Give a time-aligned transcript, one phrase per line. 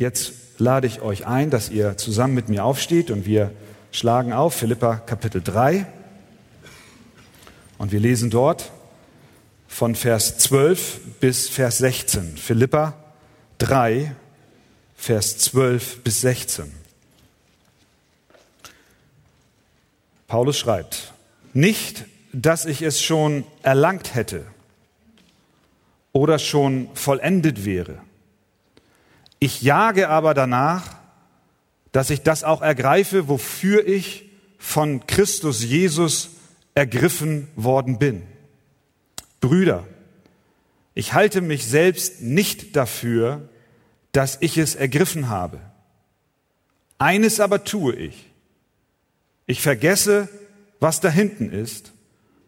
[0.00, 3.52] Jetzt lade ich euch ein, dass ihr zusammen mit mir aufsteht und wir
[3.92, 5.84] schlagen auf Philippa Kapitel 3
[7.76, 8.72] und wir lesen dort
[9.68, 12.38] von Vers 12 bis Vers 16.
[12.38, 12.94] Philippa
[13.58, 14.16] 3,
[14.96, 16.72] Vers 12 bis 16.
[20.28, 21.12] Paulus schreibt,
[21.52, 24.46] nicht, dass ich es schon erlangt hätte
[26.12, 27.98] oder schon vollendet wäre.
[29.40, 30.96] Ich jage aber danach,
[31.92, 36.30] dass ich das auch ergreife, wofür ich von Christus Jesus
[36.74, 38.22] ergriffen worden bin.
[39.40, 39.86] Brüder,
[40.94, 43.48] ich halte mich selbst nicht dafür,
[44.12, 45.58] dass ich es ergriffen habe.
[46.98, 48.30] Eines aber tue ich.
[49.46, 50.28] Ich vergesse,
[50.78, 51.92] was da hinten ist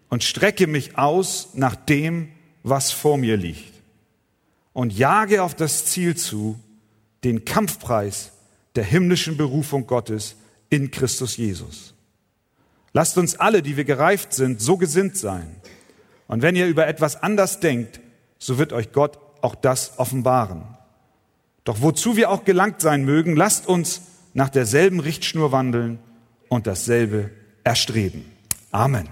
[0.08, 2.28] und strecke mich aus nach dem,
[2.62, 3.72] was vor mir liegt
[4.72, 6.58] und jage auf das Ziel zu,
[7.24, 8.32] den Kampfpreis
[8.74, 10.36] der himmlischen Berufung Gottes
[10.70, 11.94] in Christus Jesus.
[12.92, 15.56] Lasst uns alle, die wir gereift sind, so gesinnt sein.
[16.28, 18.00] Und wenn ihr über etwas anders denkt,
[18.38, 20.62] so wird euch Gott auch das offenbaren.
[21.64, 24.02] Doch wozu wir auch gelangt sein mögen, lasst uns
[24.34, 25.98] nach derselben Richtschnur wandeln
[26.48, 27.30] und dasselbe
[27.64, 28.24] erstreben.
[28.70, 29.08] Amen.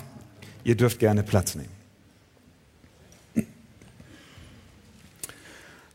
[0.64, 1.80] Ihr dürft gerne Platz nehmen.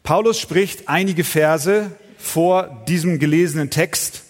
[0.03, 4.23] Paulus spricht einige Verse vor diesem gelesenen Text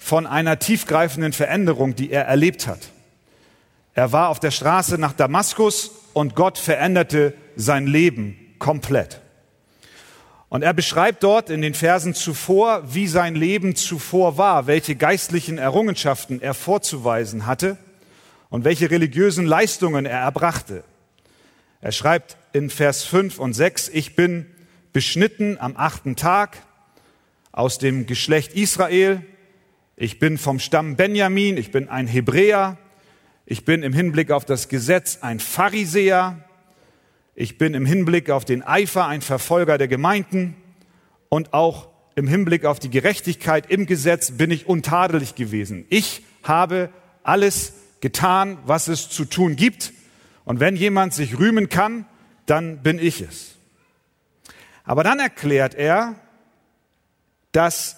[0.00, 2.90] von einer tiefgreifenden Veränderung, die er erlebt hat.
[3.94, 9.20] Er war auf der Straße nach Damaskus und Gott veränderte sein Leben komplett.
[10.48, 15.58] Und er beschreibt dort in den Versen zuvor, wie sein Leben zuvor war, welche geistlichen
[15.58, 17.76] Errungenschaften er vorzuweisen hatte
[18.48, 20.84] und welche religiösen Leistungen er erbrachte.
[21.80, 24.46] Er schreibt in Vers 5 und 6, ich bin
[24.92, 26.58] beschnitten am achten Tag
[27.56, 29.22] aus dem Geschlecht Israel.
[29.96, 31.56] Ich bin vom Stamm Benjamin.
[31.56, 32.76] Ich bin ein Hebräer.
[33.46, 36.44] Ich bin im Hinblick auf das Gesetz ein Pharisäer.
[37.34, 40.54] Ich bin im Hinblick auf den Eifer ein Verfolger der Gemeinden.
[41.30, 45.86] Und auch im Hinblick auf die Gerechtigkeit im Gesetz bin ich untadelig gewesen.
[45.88, 46.90] Ich habe
[47.22, 49.94] alles getan, was es zu tun gibt.
[50.44, 52.04] Und wenn jemand sich rühmen kann,
[52.44, 53.54] dann bin ich es.
[54.84, 56.16] Aber dann erklärt er,
[57.56, 57.96] dass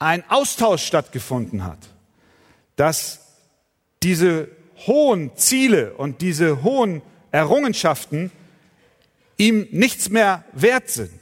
[0.00, 1.78] ein Austausch stattgefunden hat,
[2.74, 3.20] dass
[4.02, 4.48] diese
[4.84, 8.32] hohen Ziele und diese hohen Errungenschaften
[9.36, 11.20] ihm nichts mehr wert sind.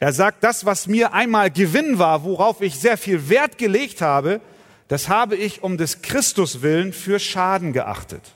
[0.00, 4.40] Er sagt, das, was mir einmal Gewinn war, worauf ich sehr viel Wert gelegt habe,
[4.88, 8.34] das habe ich um des Christus willen für Schaden geachtet.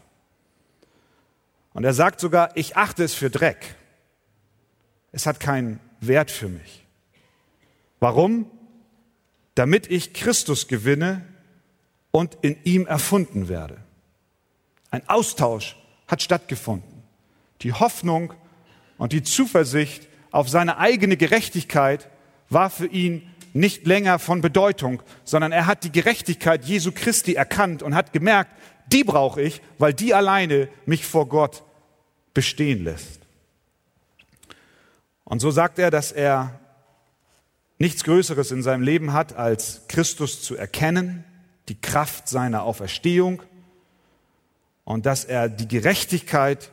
[1.73, 3.75] Und er sagt sogar, ich achte es für Dreck.
[5.11, 6.87] Es hat keinen Wert für mich.
[7.99, 8.49] Warum?
[9.55, 11.25] Damit ich Christus gewinne
[12.11, 13.79] und in ihm erfunden werde.
[14.91, 15.77] Ein Austausch
[16.07, 17.03] hat stattgefunden.
[17.63, 18.33] Die Hoffnung
[18.99, 22.09] und die Zuversicht auf seine eigene Gerechtigkeit
[22.51, 27.83] war für ihn nicht länger von Bedeutung, sondern er hat die Gerechtigkeit Jesu Christi erkannt
[27.83, 28.51] und hat gemerkt,
[28.93, 31.63] die brauche ich, weil die alleine mich vor Gott
[32.35, 33.21] bestehen lässt.
[35.25, 36.61] Und so sagt er, dass er
[37.79, 41.25] nichts Größeres in seinem Leben hat, als Christus zu erkennen,
[41.69, 43.43] die Kraft seiner Auferstehung
[44.85, 46.71] und dass er die Gerechtigkeit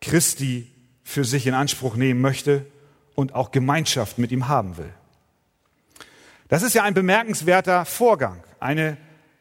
[0.00, 0.70] Christi
[1.02, 2.66] für sich in Anspruch nehmen möchte
[3.14, 4.92] und auch Gemeinschaft mit ihm haben will.
[6.48, 8.98] Das ist ja ein bemerkenswerter Vorgang, eine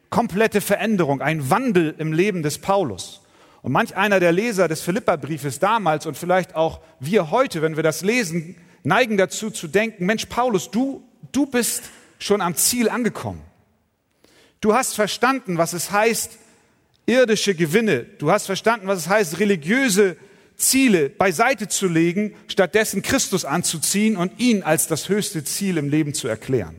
[0.09, 3.21] komplette Veränderung, ein Wandel im Leben des Paulus.
[3.61, 7.83] Und manch einer der Leser des Philipperbriefes damals und vielleicht auch wir heute, wenn wir
[7.83, 11.83] das lesen, neigen dazu zu denken, Mensch, Paulus, du, du bist
[12.19, 13.41] schon am Ziel angekommen.
[14.61, 16.37] Du hast verstanden, was es heißt,
[17.05, 18.03] irdische Gewinne.
[18.03, 20.17] Du hast verstanden, was es heißt, religiöse
[20.55, 26.13] Ziele beiseite zu legen, stattdessen Christus anzuziehen und ihn als das höchste Ziel im Leben
[26.13, 26.75] zu erklären.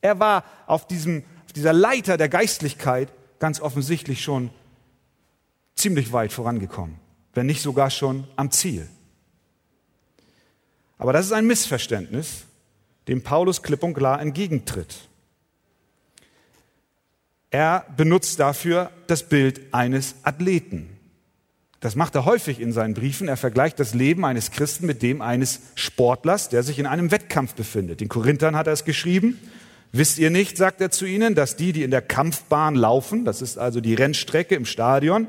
[0.00, 3.08] Er war auf, diesem, auf dieser Leiter der Geistlichkeit
[3.38, 4.50] ganz offensichtlich schon
[5.74, 6.96] ziemlich weit vorangekommen,
[7.34, 8.88] wenn nicht sogar schon am Ziel.
[10.98, 12.44] Aber das ist ein Missverständnis,
[13.08, 14.96] dem Paulus klipp und klar entgegentritt.
[17.50, 20.90] Er benutzt dafür das Bild eines Athleten.
[21.80, 23.28] Das macht er häufig in seinen Briefen.
[23.28, 27.54] Er vergleicht das Leben eines Christen mit dem eines Sportlers, der sich in einem Wettkampf
[27.54, 28.00] befindet.
[28.00, 29.38] Den Korinthern hat er es geschrieben.
[29.92, 33.40] Wisst ihr nicht, sagt er zu ihnen, dass die, die in der Kampfbahn laufen, das
[33.40, 35.28] ist also die Rennstrecke im Stadion,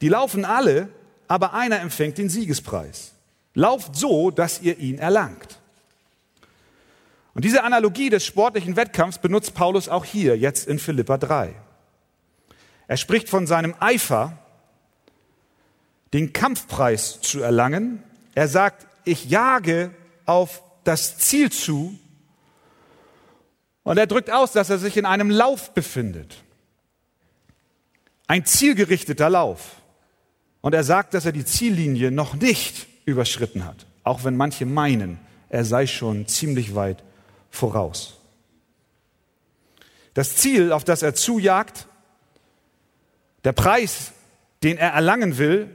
[0.00, 0.88] die laufen alle,
[1.26, 3.12] aber einer empfängt den Siegespreis.
[3.58, 5.58] Lauft so, dass ihr ihn erlangt.
[7.34, 11.56] Und diese Analogie des sportlichen Wettkampfs benutzt Paulus auch hier, jetzt in Philippa 3.
[12.86, 14.38] Er spricht von seinem Eifer,
[16.12, 18.00] den Kampfpreis zu erlangen.
[18.36, 19.90] Er sagt, ich jage
[20.24, 21.98] auf das Ziel zu.
[23.82, 26.44] Und er drückt aus, dass er sich in einem Lauf befindet.
[28.28, 29.82] Ein zielgerichteter Lauf.
[30.60, 35.18] Und er sagt, dass er die Ziellinie noch nicht überschritten hat, auch wenn manche meinen,
[35.48, 37.02] er sei schon ziemlich weit
[37.50, 38.18] voraus.
[40.14, 41.86] Das Ziel, auf das er zujagt,
[43.44, 44.12] der Preis,
[44.62, 45.74] den er erlangen will,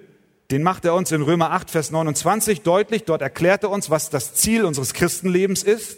[0.52, 3.06] den macht er uns in Römer 8, Vers 29 deutlich.
[3.06, 5.98] Dort erklärt er uns, was das Ziel unseres Christenlebens ist.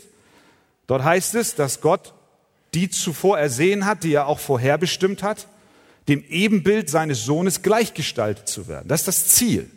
[0.88, 2.13] Dort heißt es, dass Gott
[2.73, 5.47] die zuvor ersehen hat, die er auch vorherbestimmt hat,
[6.07, 8.88] dem Ebenbild seines Sohnes gleichgestaltet zu werden.
[8.88, 9.69] Das ist das Ziel.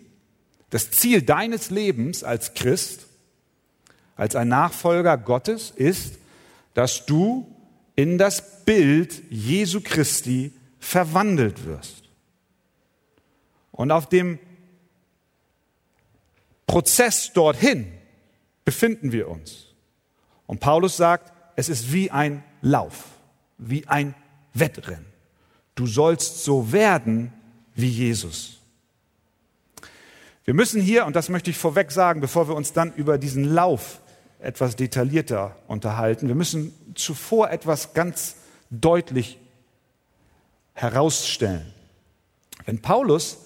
[0.70, 3.06] Das Ziel deines Lebens als Christ,
[4.16, 6.18] als ein Nachfolger Gottes ist,
[6.74, 7.54] dass du
[7.96, 12.04] in das Bild Jesu Christi verwandelt wirst.
[13.72, 14.38] Und auf dem
[16.66, 17.90] Prozess dorthin
[18.64, 19.66] befinden wir uns.
[20.46, 23.06] Und Paulus sagt, es ist wie ein Lauf,
[23.56, 24.14] wie ein
[24.54, 25.06] Wettrennen.
[25.74, 27.32] Du sollst so werden
[27.74, 28.57] wie Jesus.
[30.48, 33.44] Wir müssen hier, und das möchte ich vorweg sagen, bevor wir uns dann über diesen
[33.44, 34.00] Lauf
[34.38, 38.36] etwas detaillierter unterhalten, wir müssen zuvor etwas ganz
[38.70, 39.36] deutlich
[40.72, 41.74] herausstellen.
[42.64, 43.40] Wenn Paulus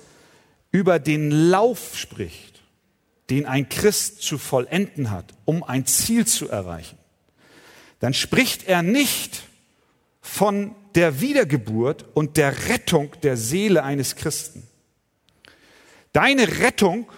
[0.70, 2.62] über den Lauf spricht,
[3.30, 6.98] den ein Christ zu vollenden hat, um ein Ziel zu erreichen,
[7.98, 9.42] dann spricht er nicht
[10.20, 14.68] von der Wiedergeburt und der Rettung der Seele eines Christen.
[16.12, 17.10] Deine Rettung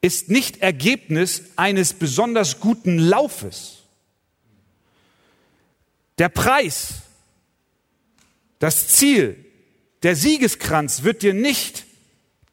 [0.00, 3.78] ist nicht Ergebnis eines besonders guten Laufes.
[6.18, 7.02] Der Preis,
[8.58, 9.44] das Ziel,
[10.02, 11.84] der Siegeskranz wird dir nicht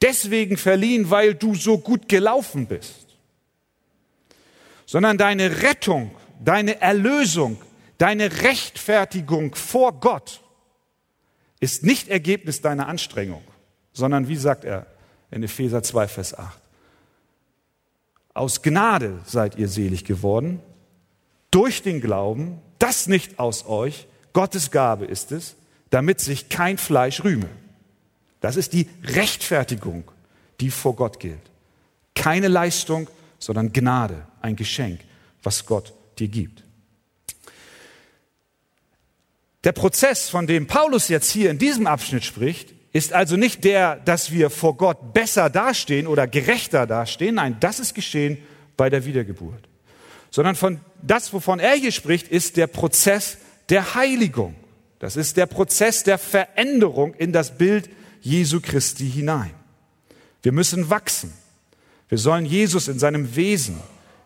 [0.00, 3.06] deswegen verliehen, weil du so gut gelaufen bist,
[4.86, 7.60] sondern deine Rettung, deine Erlösung,
[7.98, 10.40] deine Rechtfertigung vor Gott
[11.58, 13.44] ist nicht Ergebnis deiner Anstrengung,
[13.92, 14.86] sondern wie sagt er
[15.30, 16.60] in Epheser 2, Vers 8,
[18.34, 20.60] aus Gnade seid ihr selig geworden,
[21.50, 25.56] durch den Glauben, das nicht aus euch, Gottes Gabe ist es,
[25.90, 27.48] damit sich kein Fleisch rühme.
[28.40, 30.04] Das ist die Rechtfertigung,
[30.60, 31.40] die vor Gott gilt.
[32.14, 35.00] Keine Leistung, sondern Gnade, ein Geschenk,
[35.42, 36.62] was Gott dir gibt.
[39.64, 43.96] Der Prozess, von dem Paulus jetzt hier in diesem Abschnitt spricht, ist also nicht der,
[43.96, 47.36] dass wir vor Gott besser dastehen oder gerechter dastehen.
[47.36, 48.38] Nein, das ist geschehen
[48.76, 49.68] bei der Wiedergeburt.
[50.30, 53.38] Sondern von das, wovon er hier spricht, ist der Prozess
[53.68, 54.54] der Heiligung.
[54.98, 57.88] Das ist der Prozess der Veränderung in das Bild
[58.20, 59.52] Jesu Christi hinein.
[60.42, 61.32] Wir müssen wachsen.
[62.08, 63.78] Wir sollen Jesus in seinem Wesen,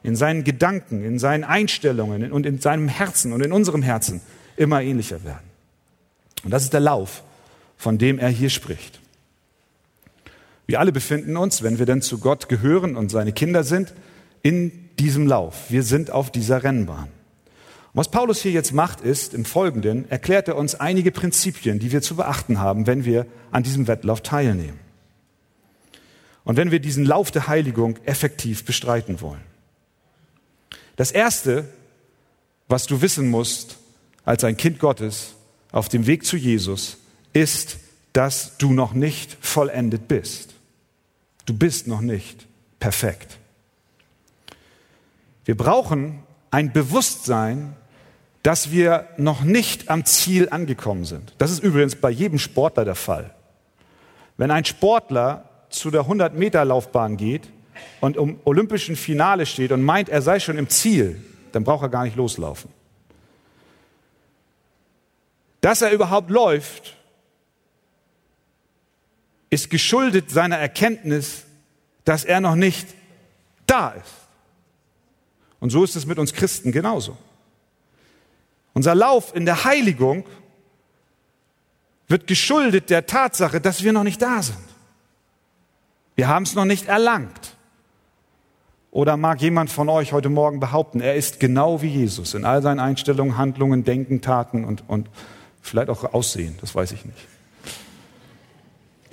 [0.03, 4.21] in seinen Gedanken, in seinen Einstellungen und in seinem Herzen und in unserem Herzen
[4.57, 5.51] immer ähnlicher werden.
[6.45, 7.23] Und das ist der Lauf,
[7.85, 8.99] von dem er hier spricht.
[10.67, 13.93] Wir alle befinden uns, wenn wir denn zu Gott gehören und seine Kinder sind,
[14.41, 15.67] in diesem Lauf.
[15.69, 17.09] Wir sind auf dieser Rennbahn.
[17.93, 22.01] Was Paulus hier jetzt macht, ist, im Folgenden erklärt er uns einige Prinzipien, die wir
[22.01, 24.81] zu beachten haben, wenn wir an diesem Wettlauf teilnehmen.
[26.45, 29.43] Und wenn wir diesen Lauf der Heiligung effektiv bestreiten wollen.
[30.97, 31.69] Das Erste,
[32.67, 33.77] was du wissen musst
[34.25, 35.35] als ein Kind Gottes
[35.71, 36.97] auf dem Weg zu Jesus,
[37.35, 37.77] ist,
[38.15, 40.55] dass du noch nicht vollendet bist.
[41.45, 42.47] Du bist noch nicht
[42.81, 43.39] perfekt.
[45.45, 47.77] Wir brauchen ein Bewusstsein,
[48.43, 51.35] dass wir noch nicht am Ziel angekommen sind.
[51.39, 53.35] Das ist übrigens bei jedem Sportler der Fall.
[54.37, 57.51] Wenn ein Sportler zu der 100-Meter-Laufbahn geht
[58.01, 61.21] und im olympischen Finale steht und meint, er sei schon im Ziel,
[61.53, 62.71] dann braucht er gar nicht loslaufen.
[65.61, 66.97] Dass er überhaupt läuft,
[69.55, 71.45] ist geschuldet seiner Erkenntnis,
[72.05, 72.89] dass er noch nicht
[73.67, 74.13] da ist.
[75.61, 77.17] Und so ist es mit uns Christen genauso.
[78.75, 80.27] Unser Lauf in der Heiligung
[82.09, 84.59] wird geschuldet der Tatsache, dass wir noch nicht da sind.
[86.17, 87.57] Wir haben es noch nicht erlangt.
[88.91, 92.63] Oder mag jemand von euch heute Morgen behaupten, er ist genau wie Jesus in all
[92.63, 95.09] seinen Einstellungen, Handlungen, Denken, Taten und, und
[95.63, 97.34] vielleicht auch Aussehen, das weiß ich nicht.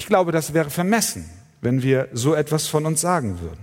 [0.02, 1.30] Ich glaube, das wäre vermessen,
[1.62, 3.60] wenn wir so etwas von uns sagen würden.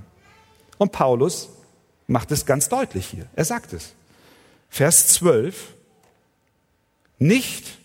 [0.78, 1.48] Und Paulus
[2.06, 3.26] macht es ganz deutlich hier.
[3.34, 3.92] Er sagt es.
[4.68, 5.74] Vers 12,
[7.18, 7.80] nicht,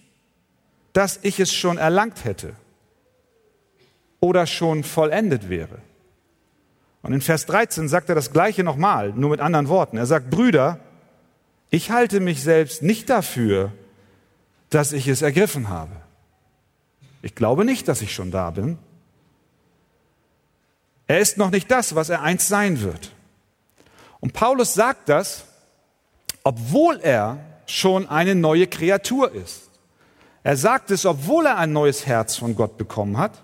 [0.94, 2.54] dass ich es schon erlangt hätte
[4.20, 5.80] oder schon vollendet wäre.
[7.02, 9.98] Und in Vers 13 sagt er das gleiche nochmal, nur mit anderen Worten.
[9.98, 10.80] Er sagt, Brüder,
[11.72, 13.72] ich halte mich selbst nicht dafür,
[14.70, 16.03] dass ich es ergriffen habe.
[17.24, 18.78] Ich glaube nicht, dass ich schon da bin.
[21.08, 23.12] Er ist noch nicht das, was er einst sein wird.
[24.20, 25.46] Und Paulus sagt das,
[26.44, 29.70] obwohl er schon eine neue Kreatur ist.
[30.44, 33.42] Er sagt es, obwohl er ein neues Herz von Gott bekommen hat.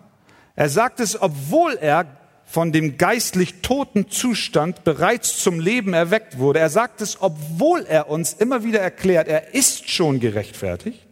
[0.57, 2.05] Er sagt es, obwohl er
[2.43, 6.59] von dem geistlich toten Zustand bereits zum Leben erweckt wurde.
[6.59, 11.05] Er sagt es, obwohl er uns immer wieder erklärt, er ist schon gerechtfertigt.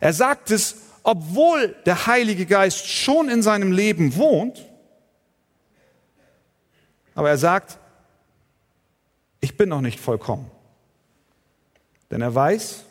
[0.00, 4.64] Er sagt es, obwohl der Heilige Geist schon in seinem Leben wohnt.
[7.14, 7.78] Aber er sagt,
[9.40, 10.50] ich bin noch nicht vollkommen.
[12.10, 12.84] Denn er weiß,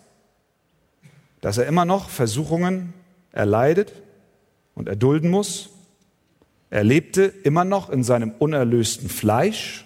[1.42, 2.94] dass er immer noch Versuchungen
[3.32, 3.94] erleidet
[4.76, 5.70] und erdulden muss.
[6.70, 9.86] Er lebte immer noch in seinem unerlösten Fleisch.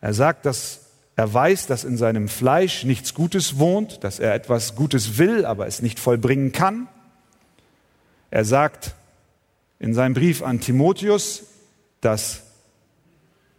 [0.00, 0.87] Er sagt, dass
[1.18, 5.66] er weiß, dass in seinem Fleisch nichts Gutes wohnt, dass er etwas Gutes will, aber
[5.66, 6.86] es nicht vollbringen kann.
[8.30, 8.94] Er sagt
[9.80, 11.42] in seinem Brief an Timotheus,
[12.00, 12.44] dass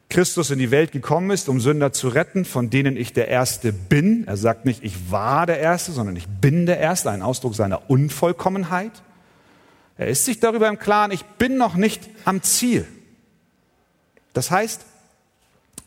[0.07, 3.73] Christus in die Welt gekommen ist, um Sünder zu retten, von denen ich der Erste
[3.73, 4.25] bin.
[4.25, 7.89] Er sagt nicht, ich war der Erste, sondern ich bin der Erste, ein Ausdruck seiner
[7.89, 8.93] Unvollkommenheit.
[9.97, 12.87] Er ist sich darüber im Klaren, ich bin noch nicht am Ziel.
[14.31, 14.85] Das heißt,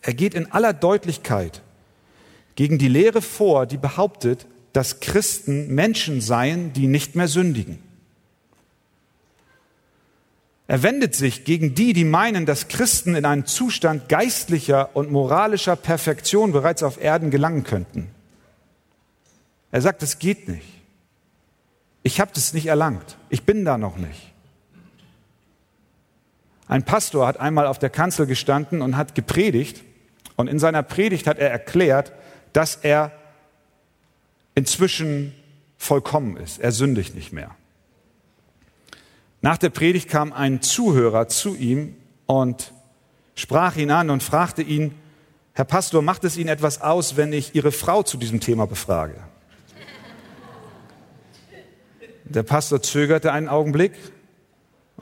[0.03, 1.63] er geht in aller Deutlichkeit
[2.57, 7.79] gegen die Lehre vor, die behauptet, dass Christen Menschen seien, die nicht mehr sündigen.
[10.67, 15.77] Er wendet sich gegen die, die meinen, dass Christen in einen Zustand geistlicher und moralischer
[15.77, 18.09] Perfektion bereits auf Erden gelangen könnten.
[19.71, 20.67] Er sagt, es geht nicht.
[22.03, 23.17] Ich habe das nicht erlangt.
[23.29, 24.33] Ich bin da noch nicht.
[26.69, 29.83] Ein Pastor hat einmal auf der Kanzel gestanden und hat gepredigt.
[30.37, 32.13] Und in seiner Predigt hat er erklärt,
[32.53, 33.13] dass er
[34.55, 35.35] inzwischen
[35.77, 36.61] vollkommen ist.
[36.61, 37.55] Er sündigt nicht mehr.
[39.41, 41.97] Nach der Predigt kam ein Zuhörer zu ihm
[42.27, 42.73] und
[43.35, 44.95] sprach ihn an und fragte ihn,
[45.55, 49.17] Herr Pastor, macht es Ihnen etwas aus, wenn ich Ihre Frau zu diesem Thema befrage?
[52.25, 53.93] Der Pastor zögerte einen Augenblick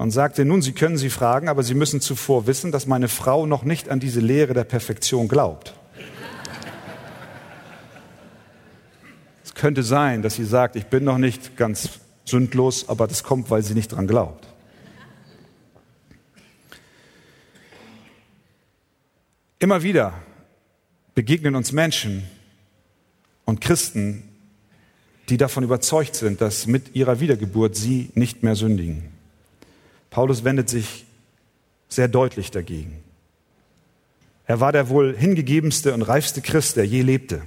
[0.00, 3.45] und sagte, nun, Sie können sie fragen, aber Sie müssen zuvor wissen, dass meine Frau
[3.45, 5.75] noch nicht an diese Lehre der Perfektion glaubt.
[9.45, 13.50] Es könnte sein, dass sie sagt, ich bin noch nicht ganz sündlos, aber das kommt,
[13.50, 14.49] weil sie nicht dran glaubt.
[19.59, 20.14] Immer wieder
[21.14, 22.23] begegnen uns Menschen
[23.45, 24.23] und Christen,
[25.28, 29.19] die davon überzeugt sind, dass mit ihrer Wiedergeburt sie nicht mehr sündigen.
[30.10, 31.06] Paulus wendet sich
[31.88, 33.02] sehr deutlich dagegen.
[34.46, 37.42] Er war der wohl hingegebenste und reifste Christ, der je lebte.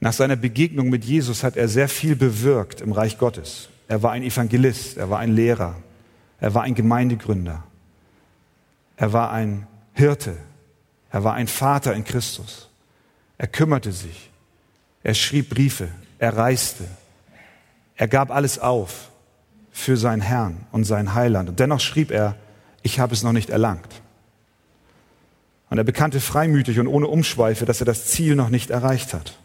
[0.00, 3.68] Nach seiner Begegnung mit Jesus hat er sehr viel bewirkt im Reich Gottes.
[3.86, 5.76] Er war ein Evangelist, er war ein Lehrer,
[6.40, 7.62] er war ein Gemeindegründer,
[8.96, 10.36] er war ein Hirte,
[11.10, 12.68] er war ein Vater in Christus.
[13.38, 14.30] Er kümmerte sich,
[15.02, 15.88] er schrieb Briefe,
[16.18, 16.84] er reiste,
[17.96, 19.10] er gab alles auf
[19.76, 21.48] für seinen Herrn und sein Heiland.
[21.48, 22.36] Und dennoch schrieb er,
[22.82, 23.88] ich habe es noch nicht erlangt.
[25.68, 29.36] Und er bekannte freimütig und ohne Umschweife, dass er das Ziel noch nicht erreicht hat.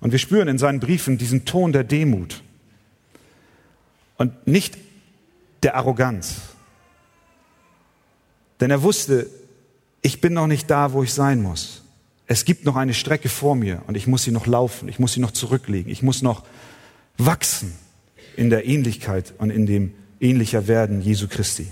[0.00, 2.42] Und wir spüren in seinen Briefen diesen Ton der Demut
[4.16, 4.78] und nicht
[5.62, 6.36] der Arroganz.
[8.60, 9.26] Denn er wusste,
[10.00, 11.82] ich bin noch nicht da, wo ich sein muss.
[12.26, 15.12] Es gibt noch eine Strecke vor mir und ich muss sie noch laufen, ich muss
[15.12, 16.44] sie noch zurücklegen, ich muss noch
[17.18, 17.74] wachsen
[18.36, 21.66] in der Ähnlichkeit und in dem ähnlicher Werden Jesu Christi.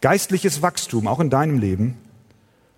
[0.00, 1.96] Geistliches Wachstum, auch in deinem Leben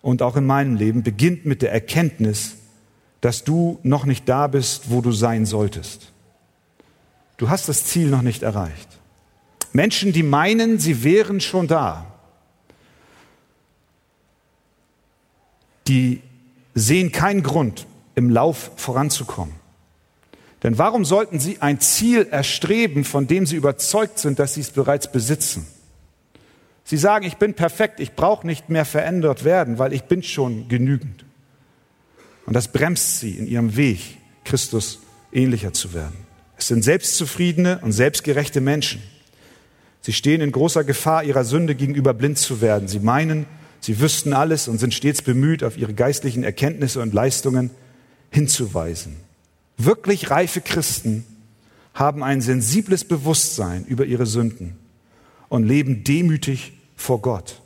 [0.03, 2.57] und auch in meinem Leben, beginnt mit der Erkenntnis,
[3.21, 6.13] dass du noch nicht da bist, wo du sein solltest.
[7.37, 8.89] Du hast das Ziel noch nicht erreicht.
[9.73, 12.07] Menschen, die meinen, sie wären schon da,
[15.87, 16.23] die
[16.75, 19.55] sehen keinen Grund, im Lauf voranzukommen.
[20.63, 24.71] Denn warum sollten sie ein Ziel erstreben, von dem sie überzeugt sind, dass sie es
[24.71, 25.67] bereits besitzen?
[26.85, 30.69] Sie sagen, ich bin perfekt, ich brauche nicht mehr verändert werden, weil ich bin schon
[30.69, 31.25] genügend.
[32.47, 34.01] Und das bremst sie in ihrem Weg,
[34.45, 35.01] Christus
[35.33, 36.17] ähnlicher zu werden.
[36.57, 39.03] Es sind selbstzufriedene und selbstgerechte Menschen.
[40.01, 42.89] Sie stehen in großer Gefahr, ihrer Sünde gegenüber blind zu werden.
[42.89, 43.47] Sie meinen,
[43.81, 47.71] sie wüssten alles und sind stets bemüht, auf ihre geistlichen Erkenntnisse und Leistungen
[48.31, 49.28] hinzuweisen.
[49.79, 51.25] Wirklich reife Christen
[51.95, 54.77] haben ein sensibles Bewusstsein über ihre Sünden
[55.49, 57.61] und leben demütig vor Gott.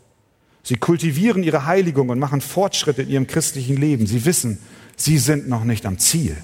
[0.62, 4.06] Sie kultivieren ihre Heiligung und machen Fortschritte in ihrem christlichen Leben.
[4.06, 4.58] Sie wissen,
[4.96, 6.36] sie sind noch nicht am Ziel.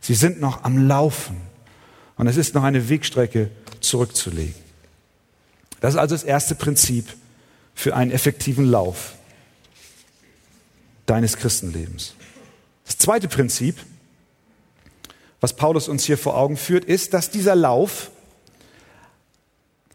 [0.00, 1.36] Sie sind noch am Laufen.
[2.16, 3.50] Und es ist noch eine Wegstrecke
[3.80, 4.54] zurückzulegen.
[5.80, 7.06] Das ist also das erste Prinzip
[7.74, 9.14] für einen effektiven Lauf
[11.06, 12.14] deines Christenlebens.
[12.86, 13.76] Das zweite Prinzip,
[15.40, 18.10] was Paulus uns hier vor Augen führt, ist, dass dieser Lauf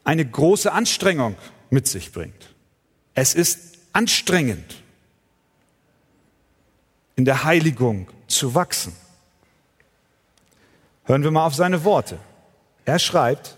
[0.03, 1.35] eine große Anstrengung
[1.69, 2.53] mit sich bringt.
[3.13, 4.83] Es ist anstrengend,
[7.15, 8.95] in der Heiligung zu wachsen.
[11.05, 12.19] Hören wir mal auf seine Worte.
[12.83, 13.55] Er schreibt,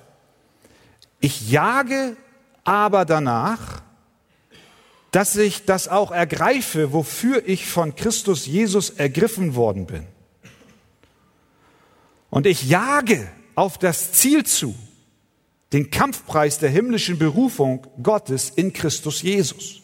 [1.19, 2.15] ich jage
[2.63, 3.81] aber danach,
[5.11, 10.05] dass ich das auch ergreife, wofür ich von Christus Jesus ergriffen worden bin.
[12.29, 14.75] Und ich jage auf das Ziel zu,
[15.73, 19.81] den Kampfpreis der himmlischen Berufung Gottes in Christus Jesus.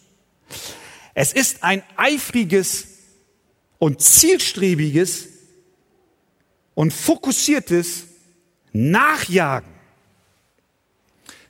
[1.13, 2.87] Es ist ein eifriges
[3.79, 5.27] und zielstrebiges
[6.73, 8.05] und fokussiertes
[8.71, 9.71] Nachjagen.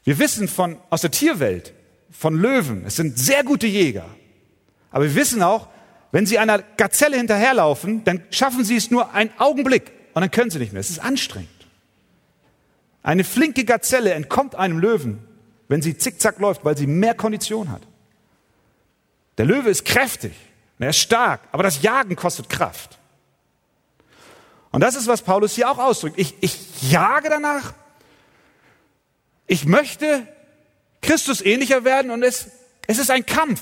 [0.03, 1.73] Wir wissen von, aus der Tierwelt,
[2.11, 4.09] von Löwen, es sind sehr gute Jäger.
[4.91, 5.69] Aber wir wissen auch,
[6.11, 10.49] wenn sie einer Gazelle hinterherlaufen, dann schaffen sie es nur einen Augenblick und dann können
[10.49, 10.79] sie nicht mehr.
[10.79, 11.49] Es ist anstrengend.
[13.01, 15.19] Eine flinke Gazelle entkommt einem Löwen,
[15.67, 17.81] wenn sie zickzack läuft, weil sie mehr Kondition hat.
[19.37, 20.33] Der Löwe ist kräftig,
[20.79, 22.99] er ist stark, aber das Jagen kostet Kraft.
[24.71, 26.17] Und das ist, was Paulus hier auch ausdrückt.
[26.17, 27.73] Ich, ich jage danach.
[29.45, 30.27] Ich möchte
[31.01, 32.47] Christus ähnlicher werden und es,
[32.87, 33.61] es ist ein Kampf.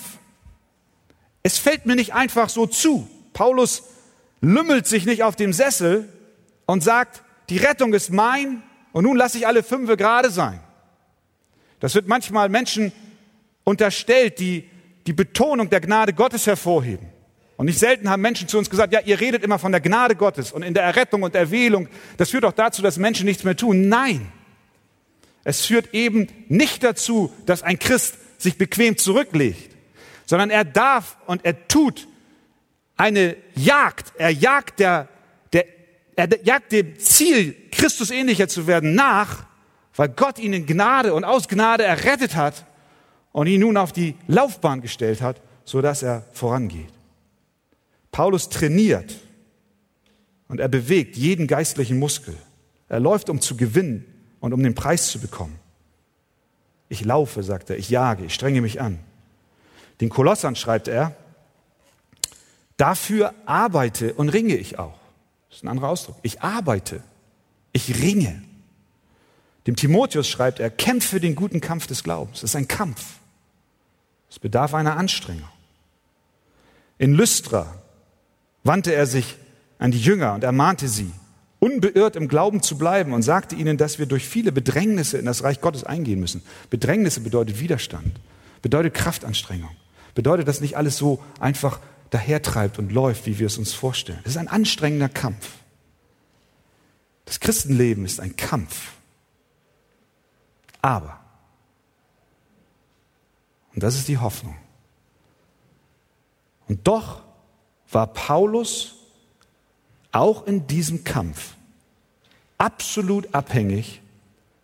[1.44, 3.10] Es fällt mir nicht einfach so zu.
[3.34, 3.84] Paulus
[4.42, 6.08] lümmelt sich nicht auf dem Sessel
[6.72, 10.62] und sagt, die Rettung ist mein, und nun lasse ich alle Fünfe gerade sein.
[11.82, 12.94] Das wird manchmal Menschen
[13.66, 14.70] unterstellt, die
[15.06, 17.10] die Betonung der Gnade Gottes hervorheben.
[17.58, 20.16] Und nicht selten haben Menschen zu uns gesagt, ja, ihr redet immer von der Gnade
[20.16, 21.90] Gottes und in der Errettung und Erwählung.
[22.16, 23.90] Das führt doch dazu, dass Menschen nichts mehr tun.
[23.90, 24.32] Nein.
[25.44, 29.76] Es führt eben nicht dazu, dass ein Christ sich bequem zurücklegt,
[30.26, 32.08] sondern er darf und er tut
[32.96, 34.14] eine Jagd.
[34.18, 35.10] Er jagt der
[36.16, 39.46] er jagt dem Ziel, Christus ähnlicher zu werden, nach,
[39.96, 42.66] weil Gott ihn in Gnade und aus Gnade errettet hat
[43.32, 46.92] und ihn nun auf die Laufbahn gestellt hat, so dass er vorangeht.
[48.12, 49.16] Paulus trainiert
[50.48, 52.36] und er bewegt jeden geistlichen Muskel.
[52.90, 54.06] Er läuft, um zu gewinnen
[54.42, 55.58] und um den Preis zu bekommen.
[56.90, 59.00] Ich laufe, sagt er, ich jage, ich strenge mich an.
[60.02, 61.16] Den Kolossern schreibt er,
[62.76, 65.01] dafür arbeite und ringe ich auch.
[65.52, 66.16] Das ist ein anderer Ausdruck.
[66.24, 67.04] Ich arbeite.
[67.74, 68.42] Ich ringe.
[69.68, 72.42] Dem Timotheus schreibt er, kämpfe den guten Kampf des Glaubens.
[72.42, 73.20] Das ist ein Kampf.
[74.30, 75.50] Es bedarf einer Anstrengung.
[76.98, 77.76] In Lystra
[78.64, 79.36] wandte er sich
[79.78, 81.12] an die Jünger und ermahnte sie,
[81.60, 85.44] unbeirrt im Glauben zu bleiben und sagte ihnen, dass wir durch viele Bedrängnisse in das
[85.44, 86.44] Reich Gottes eingehen müssen.
[86.70, 88.20] Bedrängnisse bedeutet Widerstand,
[88.62, 89.76] bedeutet Kraftanstrengung,
[90.16, 91.80] bedeutet, dass nicht alles so einfach
[92.12, 94.20] dahertreibt und läuft, wie wir es uns vorstellen.
[94.24, 95.50] Es ist ein anstrengender Kampf.
[97.26, 98.92] Das Christenleben ist ein Kampf.
[100.82, 101.20] Aber,
[103.74, 104.56] und das ist die Hoffnung,
[106.68, 107.22] und doch
[107.92, 108.96] war Paulus
[110.12, 111.56] auch in diesem Kampf
[112.58, 114.02] absolut abhängig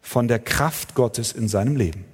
[0.01, 2.05] von der Kraft Gottes in seinem Leben.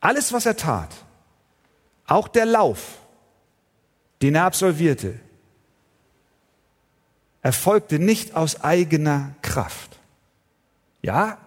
[0.00, 1.05] Alles, was er tat,
[2.06, 2.98] auch der Lauf,
[4.22, 5.14] den er absolvierte,
[7.42, 9.98] erfolgte nicht aus eigener Kraft.
[11.02, 11.38] Ja,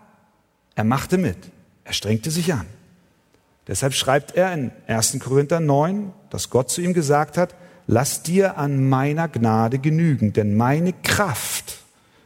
[0.76, 1.38] er machte mit,
[1.84, 2.66] er strengte sich an.
[3.68, 5.20] Deshalb schreibt er in 1.
[5.20, 7.54] Korinther 9, dass Gott zu ihm gesagt hat,
[7.86, 11.78] lass dir an meiner Gnade genügen, denn meine Kraft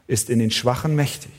[0.08, 1.32] ist in den Schwachen mächtig.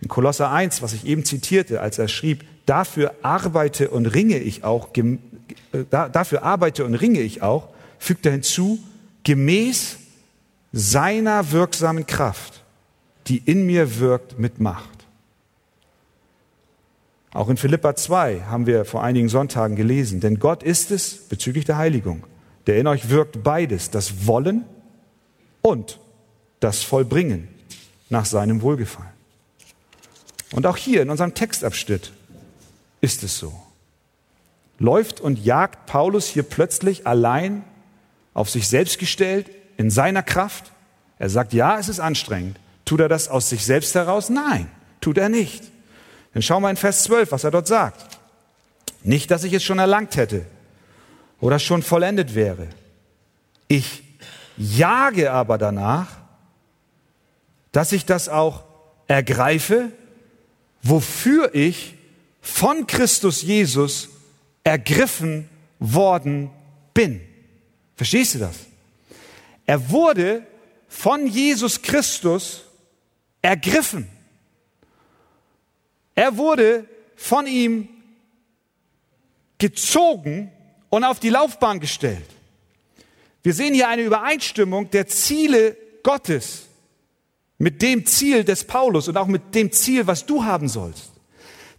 [0.00, 4.64] In Kolosser 1, was ich eben zitierte, als er schrieb, dafür arbeite und ringe ich
[4.64, 8.78] auch, äh, dafür arbeite und ringe ich auch, fügt er hinzu,
[9.24, 9.98] gemäß
[10.72, 12.62] seiner wirksamen Kraft,
[13.26, 14.88] die in mir wirkt mit Macht.
[17.32, 21.64] Auch in Philippa 2 haben wir vor einigen Sonntagen gelesen, denn Gott ist es bezüglich
[21.64, 22.24] der Heiligung,
[22.66, 24.64] der in euch wirkt beides, das Wollen
[25.62, 25.98] und
[26.60, 27.48] das Vollbringen
[28.10, 29.10] nach seinem Wohlgefallen.
[30.52, 32.12] Und auch hier in unserem Textabschnitt
[33.02, 33.52] ist es so.
[34.78, 37.62] Läuft und jagt Paulus hier plötzlich allein
[38.32, 40.72] auf sich selbst gestellt, in seiner Kraft?
[41.18, 42.58] Er sagt, ja, es ist anstrengend.
[42.86, 44.30] Tut er das aus sich selbst heraus?
[44.30, 44.68] Nein,
[45.00, 45.64] tut er nicht.
[46.32, 48.18] Dann schauen wir in Vers 12, was er dort sagt.
[49.02, 50.46] Nicht, dass ich es schon erlangt hätte
[51.40, 52.68] oder schon vollendet wäre.
[53.68, 54.02] Ich
[54.56, 56.08] jage aber danach,
[57.72, 58.64] dass ich das auch
[59.08, 59.90] ergreife,
[60.82, 61.94] wofür ich
[62.42, 64.08] von Christus Jesus
[64.64, 66.50] ergriffen worden
[66.92, 67.20] bin.
[67.96, 68.56] Verstehst du das?
[69.64, 70.46] Er wurde
[70.88, 72.64] von Jesus Christus
[73.40, 74.08] ergriffen.
[76.14, 77.88] Er wurde von ihm
[79.58, 80.50] gezogen
[80.90, 82.28] und auf die Laufbahn gestellt.
[83.44, 86.66] Wir sehen hier eine Übereinstimmung der Ziele Gottes
[87.58, 91.11] mit dem Ziel des Paulus und auch mit dem Ziel, was du haben sollst.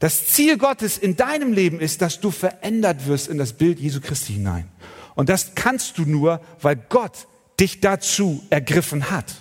[0.03, 4.01] Das Ziel Gottes in deinem Leben ist, dass du verändert wirst in das Bild Jesu
[4.01, 4.67] Christi hinein.
[5.15, 7.25] Und das kannst du nur, weil Gott
[7.57, 9.33] dich dazu ergriffen hat.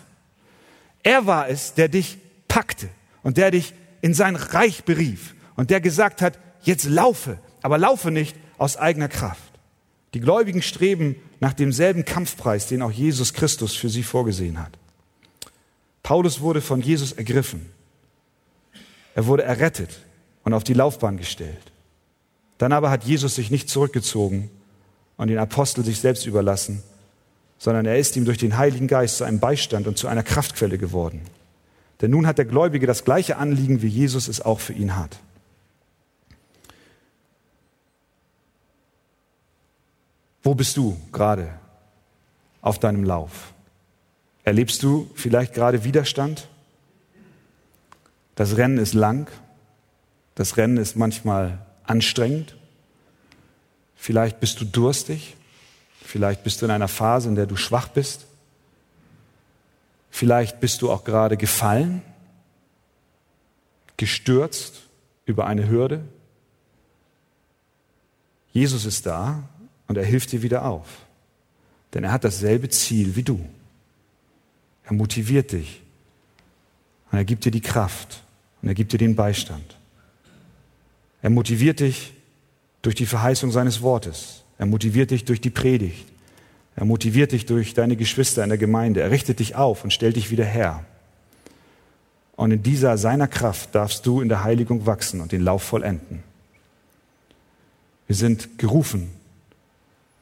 [1.02, 2.88] Er war es, der dich packte
[3.24, 8.12] und der dich in sein Reich berief und der gesagt hat, jetzt laufe, aber laufe
[8.12, 9.52] nicht aus eigener Kraft.
[10.14, 14.78] Die Gläubigen streben nach demselben Kampfpreis, den auch Jesus Christus für sie vorgesehen hat.
[16.04, 17.68] Paulus wurde von Jesus ergriffen.
[19.16, 19.90] Er wurde errettet
[20.44, 21.72] und auf die Laufbahn gestellt.
[22.58, 24.50] Dann aber hat Jesus sich nicht zurückgezogen
[25.16, 26.82] und den Apostel sich selbst überlassen,
[27.58, 30.78] sondern er ist ihm durch den Heiligen Geist zu einem Beistand und zu einer Kraftquelle
[30.78, 31.22] geworden.
[32.00, 35.16] Denn nun hat der Gläubige das gleiche Anliegen, wie Jesus es auch für ihn hat.
[40.42, 41.54] Wo bist du gerade
[42.60, 43.52] auf deinem Lauf?
[44.44, 46.48] Erlebst du vielleicht gerade Widerstand?
[48.34, 49.30] Das Rennen ist lang,
[50.34, 52.56] das Rennen ist manchmal anstrengend.
[53.96, 55.36] Vielleicht bist du durstig,
[56.02, 58.26] vielleicht bist du in einer Phase, in der du schwach bist.
[60.10, 62.02] Vielleicht bist du auch gerade gefallen,
[63.96, 64.82] gestürzt
[65.24, 66.04] über eine Hürde.
[68.52, 69.48] Jesus ist da
[69.88, 70.86] und er hilft dir wieder auf.
[71.94, 73.44] Denn er hat dasselbe Ziel wie du.
[74.84, 75.82] Er motiviert dich
[77.10, 78.22] und er gibt dir die Kraft
[78.60, 79.76] und er gibt dir den Beistand.
[81.22, 82.12] Er motiviert dich
[82.82, 84.42] durch die Verheißung seines Wortes.
[84.58, 86.06] Er motiviert dich durch die Predigt.
[86.74, 89.00] Er motiviert dich durch deine Geschwister in der Gemeinde.
[89.00, 90.84] Er richtet dich auf und stellt dich wieder her.
[92.34, 96.22] Und in dieser seiner Kraft darfst du in der Heiligung wachsen und den Lauf vollenden.
[98.06, 99.10] Wir sind gerufen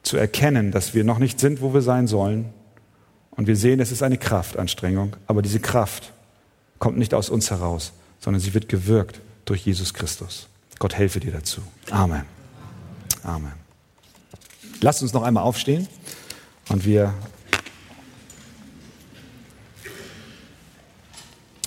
[0.03, 2.47] zu erkennen, dass wir noch nicht sind, wo wir sein sollen.
[3.31, 6.13] Und wir sehen, es ist eine Kraftanstrengung, aber diese Kraft
[6.79, 10.49] kommt nicht aus uns heraus, sondern sie wird gewirkt durch Jesus Christus.
[10.81, 11.61] Gott helfe dir dazu.
[11.91, 12.25] Amen.
[13.23, 13.53] Amen.
[14.81, 15.87] Lasst uns noch einmal aufstehen.
[16.71, 17.13] Und wir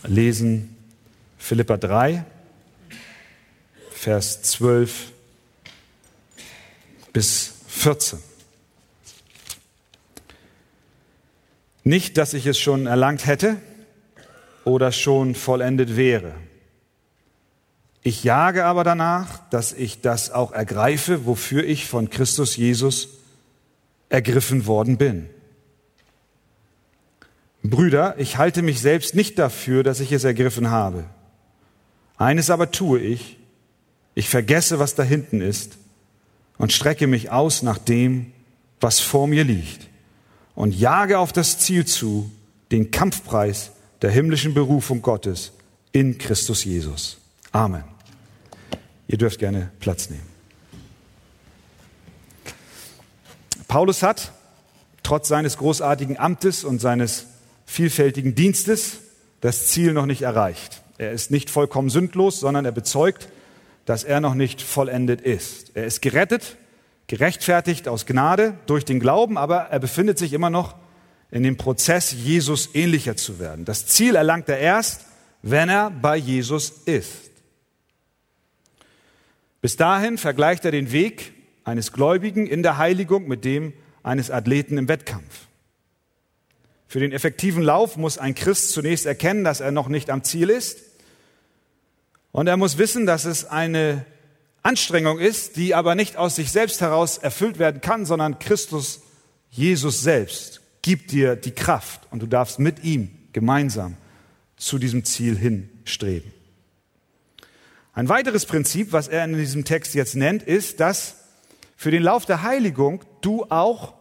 [0.03, 0.75] lesen
[1.37, 2.25] Philippa 3,
[3.91, 5.11] Vers 12
[7.13, 8.17] bis 14.
[11.83, 13.57] Nicht, dass ich es schon erlangt hätte
[14.63, 16.33] oder schon vollendet wäre.
[18.03, 23.09] Ich jage aber danach, dass ich das auch ergreife, wofür ich von Christus Jesus
[24.09, 25.29] ergriffen worden bin.
[27.63, 31.05] Brüder, ich halte mich selbst nicht dafür, dass ich es ergriffen habe.
[32.17, 33.37] Eines aber tue ich,
[34.15, 35.77] ich vergesse, was da hinten ist
[36.57, 38.33] und strecke mich aus nach dem,
[38.81, 39.87] was vor mir liegt
[40.55, 42.29] und jage auf das Ziel zu,
[42.71, 45.53] den Kampfpreis der himmlischen Berufung Gottes
[45.93, 47.17] in Christus Jesus.
[47.51, 47.92] Amen.
[49.13, 50.25] Ihr dürft gerne Platz nehmen.
[53.67, 54.31] Paulus hat,
[55.03, 57.27] trotz seines großartigen Amtes und seines
[57.67, 59.01] vielfältigen Dienstes,
[59.39, 60.81] das Ziel noch nicht erreicht.
[60.97, 63.29] Er ist nicht vollkommen sündlos, sondern er bezeugt,
[63.85, 65.75] dass er noch nicht vollendet ist.
[65.75, 66.57] Er ist gerettet,
[67.05, 70.73] gerechtfertigt aus Gnade durch den Glauben, aber er befindet sich immer noch
[71.29, 73.63] in dem Prozess, Jesus ähnlicher zu werden.
[73.63, 75.01] Das Ziel erlangt er erst,
[75.43, 77.22] wenn er bei Jesus ist.
[79.63, 81.31] Bis dahin vergleicht er den Weg
[81.63, 83.71] eines Gläubigen in der Heiligung mit dem
[84.03, 85.47] eines Athleten im Wettkampf.
[86.85, 90.49] Für den effektiven Lauf muss ein Christ zunächst erkennen, dass er noch nicht am Ziel
[90.49, 90.79] ist.
[92.33, 94.05] Und er muss wissen, dass es eine
[94.63, 98.99] Anstrengung ist, die aber nicht aus sich selbst heraus erfüllt werden kann, sondern Christus,
[99.49, 103.95] Jesus selbst, gibt dir die Kraft und du darfst mit ihm gemeinsam
[104.57, 106.33] zu diesem Ziel hinstreben.
[107.93, 111.17] Ein weiteres Prinzip, was er in diesem Text jetzt nennt, ist, dass
[111.75, 113.93] für den Lauf der Heiligung du auch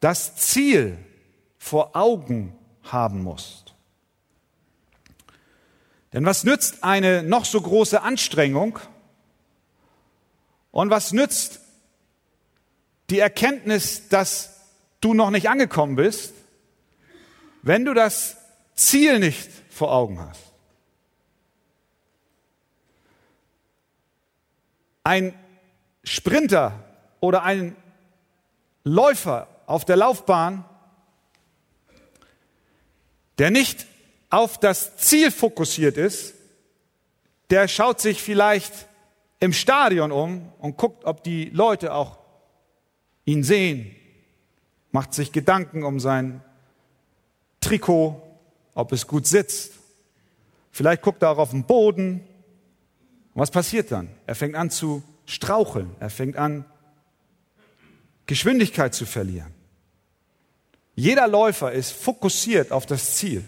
[0.00, 0.98] das Ziel
[1.56, 3.74] vor Augen haben musst.
[6.12, 8.78] Denn was nützt eine noch so große Anstrengung
[10.70, 11.60] und was nützt
[13.10, 14.60] die Erkenntnis, dass
[15.00, 16.34] du noch nicht angekommen bist,
[17.62, 18.36] wenn du das
[18.74, 20.47] Ziel nicht vor Augen hast?
[25.08, 25.32] Ein
[26.04, 26.84] Sprinter
[27.20, 27.74] oder ein
[28.84, 30.66] Läufer auf der Laufbahn,
[33.38, 33.86] der nicht
[34.28, 36.34] auf das Ziel fokussiert ist,
[37.48, 38.70] der schaut sich vielleicht
[39.40, 42.18] im Stadion um und guckt, ob die Leute auch
[43.24, 43.96] ihn sehen,
[44.90, 46.44] macht sich Gedanken um sein
[47.62, 48.20] Trikot,
[48.74, 49.72] ob es gut sitzt.
[50.70, 52.27] Vielleicht guckt er auch auf den Boden.
[53.38, 54.08] Und was passiert dann?
[54.26, 55.92] Er fängt an zu straucheln.
[56.00, 56.64] Er fängt an,
[58.26, 59.54] Geschwindigkeit zu verlieren.
[60.96, 63.44] Jeder Läufer ist fokussiert auf das Ziel.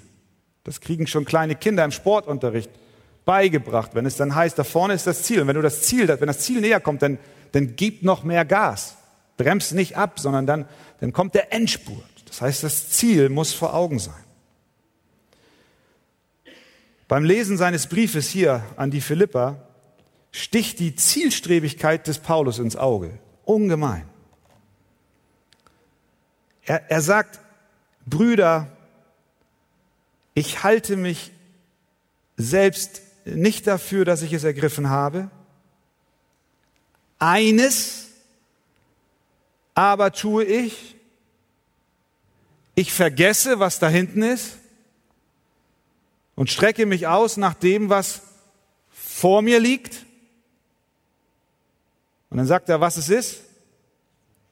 [0.63, 2.71] Das kriegen schon kleine Kinder im Sportunterricht
[3.25, 5.41] beigebracht, wenn es dann heißt, da vorne ist das Ziel.
[5.41, 7.19] Und wenn du das Ziel, wenn das Ziel näher kommt, dann,
[7.51, 8.95] dann gib noch mehr Gas.
[9.39, 10.69] Bremst nicht ab, sondern dann,
[11.01, 12.05] dann kommt der Endspurt.
[12.29, 14.25] Das heißt, das Ziel muss vor Augen sein.
[17.09, 19.67] Beim Lesen seines Briefes hier an die Philippa
[20.33, 23.19] sticht die Zielstrebigkeit des Paulus ins Auge.
[23.45, 24.09] Ungemein.
[26.65, 27.41] Er, er sagt,
[28.07, 28.69] Brüder,
[30.35, 31.33] ich halte mich
[32.37, 35.31] selbst nicht dafür, dass ich es ergriffen habe.
[37.19, 38.09] Eines
[39.75, 40.97] aber tue ich,
[42.75, 44.59] ich vergesse, was da hinten ist
[46.35, 48.23] und strecke mich aus nach dem, was
[48.91, 50.07] vor mir liegt.
[52.31, 53.43] Und dann sagt er, was es ist.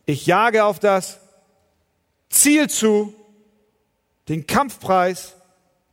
[0.05, 1.21] Ich jage auf das
[2.29, 3.15] Ziel zu,
[4.29, 5.37] den Kampfpreis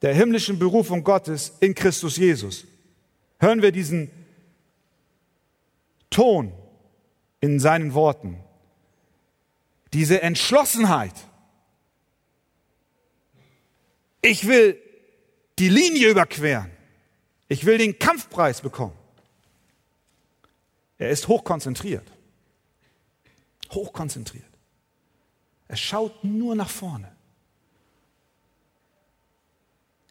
[0.02, 2.66] der himmlischen Berufung Gottes in Christus Jesus.
[3.40, 4.12] Hören wir diesen
[6.10, 6.54] Ton
[7.40, 8.40] in seinen Worten.
[9.94, 11.14] Diese Entschlossenheit.
[14.22, 14.82] Ich will
[15.60, 16.72] die Linie überqueren.
[17.48, 18.98] Ich will den Kampfpreis bekommen.
[20.98, 22.10] Er ist hochkonzentriert.
[23.72, 24.46] Hochkonzentriert.
[25.68, 27.12] Er schaut nur nach vorne.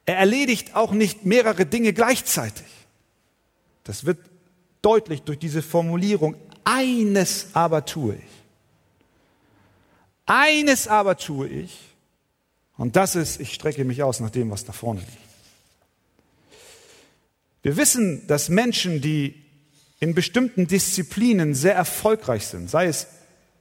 [0.07, 2.67] Er erledigt auch nicht mehrere Dinge gleichzeitig.
[3.85, 4.19] Das wird
[4.83, 6.37] deutlich durch diese Formulierung.
[6.65, 8.35] Eines aber tue ich.
[10.27, 11.81] Eines aber tue ich.
[12.77, 15.13] Und das ist, ich strecke mich aus nach dem, was da vorne liegt.
[17.63, 19.44] Wir wissen, dass Menschen, die
[20.01, 23.07] in bestimmten Disziplinen sehr erfolgreich sind, sei es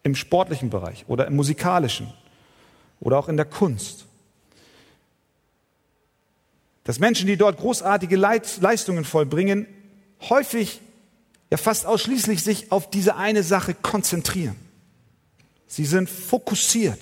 [0.04, 2.12] im sportlichen Bereich oder im musikalischen
[3.00, 4.06] oder auch in der Kunst.
[6.84, 9.67] Dass Menschen, die dort großartige Leistungen vollbringen,
[10.30, 10.82] häufig,
[11.50, 14.56] ja fast ausschließlich sich auf diese eine Sache konzentrieren.
[15.67, 17.00] Sie sind fokussiert.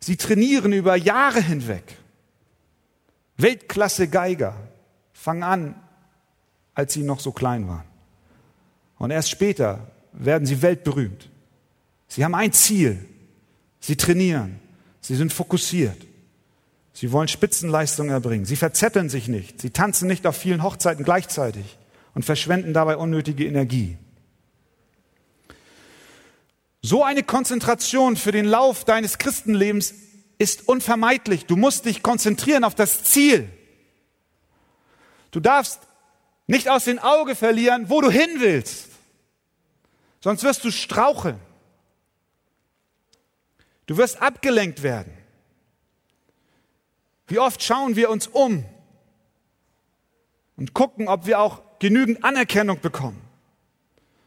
[0.00, 1.84] Sie trainieren über Jahre hinweg.
[3.36, 4.56] Weltklasse Geiger
[5.12, 5.83] fangen an,
[6.74, 7.84] als sie noch so klein waren.
[8.98, 11.28] Und erst später werden sie weltberühmt.
[12.08, 13.04] Sie haben ein Ziel.
[13.80, 14.60] Sie trainieren.
[15.00, 15.96] Sie sind fokussiert.
[16.92, 18.46] Sie wollen Spitzenleistungen erbringen.
[18.46, 19.60] Sie verzetteln sich nicht.
[19.60, 21.76] Sie tanzen nicht auf vielen Hochzeiten gleichzeitig
[22.14, 23.98] und verschwenden dabei unnötige Energie.
[26.82, 29.94] So eine Konzentration für den Lauf deines Christenlebens
[30.38, 31.46] ist unvermeidlich.
[31.46, 33.48] Du musst dich konzentrieren auf das Ziel.
[35.30, 35.80] Du darfst
[36.46, 38.88] nicht aus den Augen verlieren, wo du hin willst.
[40.20, 41.38] Sonst wirst du straucheln.
[43.86, 45.12] Du wirst abgelenkt werden.
[47.26, 48.64] Wie oft schauen wir uns um
[50.56, 53.20] und gucken, ob wir auch genügend Anerkennung bekommen.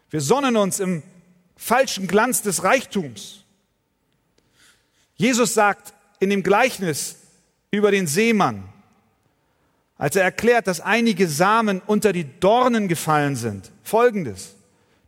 [0.09, 1.03] Wir sonnen uns im
[1.55, 3.43] falschen Glanz des Reichtums.
[5.15, 7.17] Jesus sagt in dem Gleichnis
[7.71, 8.69] über den Seemann,
[9.97, 14.55] als er erklärt, dass einige Samen unter die Dornen gefallen sind, folgendes.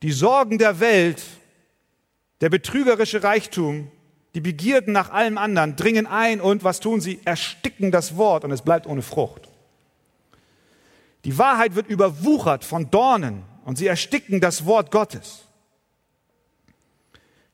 [0.01, 1.21] Die Sorgen der Welt,
[2.41, 3.91] der betrügerische Reichtum,
[4.33, 7.19] die Begierden nach allem anderen dringen ein und was tun sie?
[7.25, 9.47] Ersticken das Wort und es bleibt ohne Frucht.
[11.25, 15.43] Die Wahrheit wird überwuchert von Dornen und sie ersticken das Wort Gottes.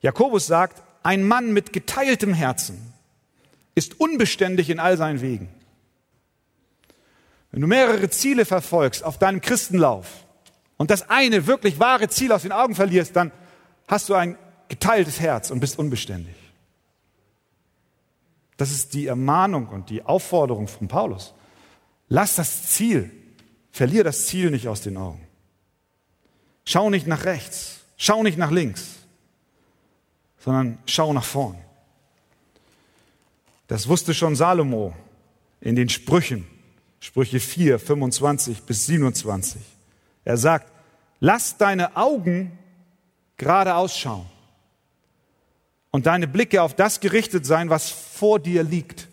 [0.00, 2.92] Jakobus sagt, ein Mann mit geteiltem Herzen
[3.74, 5.48] ist unbeständig in all seinen Wegen.
[7.56, 10.26] Wenn du mehrere Ziele verfolgst auf deinem Christenlauf
[10.76, 13.32] und das eine wirklich wahre Ziel aus den Augen verlierst, dann
[13.88, 14.36] hast du ein
[14.68, 16.34] geteiltes Herz und bist unbeständig.
[18.58, 21.32] Das ist die Ermahnung und die Aufforderung von Paulus.
[22.10, 23.10] Lass das Ziel,
[23.70, 25.26] verlier das Ziel nicht aus den Augen.
[26.66, 28.96] Schau nicht nach rechts, schau nicht nach links,
[30.40, 31.56] sondern schau nach vorn.
[33.66, 34.94] Das wusste schon Salomo
[35.62, 36.46] in den Sprüchen,
[37.00, 39.60] Sprüche 4, 25 bis 27.
[40.24, 40.72] Er sagt,
[41.20, 42.58] lass deine Augen
[43.36, 44.26] gerade ausschauen
[45.90, 49.08] und deine Blicke auf das gerichtet sein, was vor dir liegt.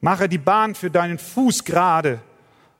[0.00, 2.20] Mache die Bahn für deinen Fuß gerade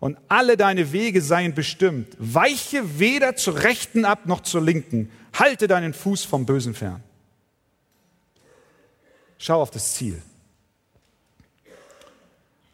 [0.00, 2.14] und alle deine Wege seien bestimmt.
[2.18, 5.10] Weiche weder zur rechten ab noch zur linken.
[5.32, 7.02] Halte deinen Fuß vom Bösen fern.
[9.38, 10.20] Schau auf das Ziel.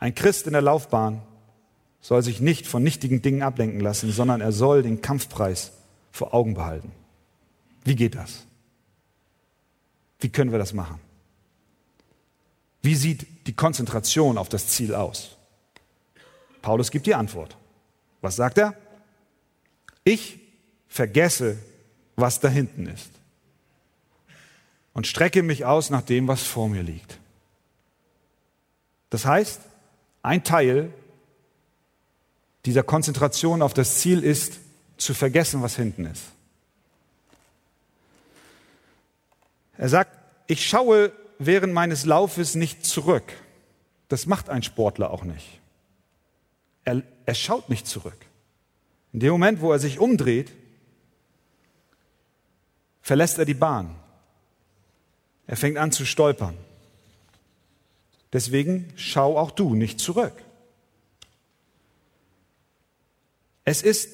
[0.00, 1.22] Ein Christ in der Laufbahn
[2.00, 5.72] soll sich nicht von nichtigen Dingen ablenken lassen, sondern er soll den Kampfpreis
[6.10, 6.90] vor Augen behalten.
[7.84, 8.46] Wie geht das?
[10.18, 10.98] Wie können wir das machen?
[12.82, 15.36] Wie sieht die Konzentration auf das Ziel aus?
[16.62, 17.56] Paulus gibt die Antwort.
[18.22, 18.74] Was sagt er?
[20.04, 20.40] Ich
[20.88, 21.58] vergesse,
[22.16, 23.10] was da hinten ist
[24.94, 27.18] und strecke mich aus nach dem, was vor mir liegt.
[29.10, 29.60] Das heißt,
[30.22, 30.92] ein Teil
[32.66, 34.58] dieser Konzentration auf das Ziel ist,
[34.96, 36.24] zu vergessen, was hinten ist.
[39.78, 40.14] Er sagt,
[40.46, 43.32] ich schaue während meines Laufes nicht zurück.
[44.08, 45.58] Das macht ein Sportler auch nicht.
[46.84, 48.26] Er, er schaut nicht zurück.
[49.12, 50.52] In dem Moment, wo er sich umdreht,
[53.00, 53.96] verlässt er die Bahn.
[55.46, 56.56] Er fängt an zu stolpern.
[58.32, 60.32] Deswegen schau auch du nicht zurück.
[63.64, 64.08] Es ist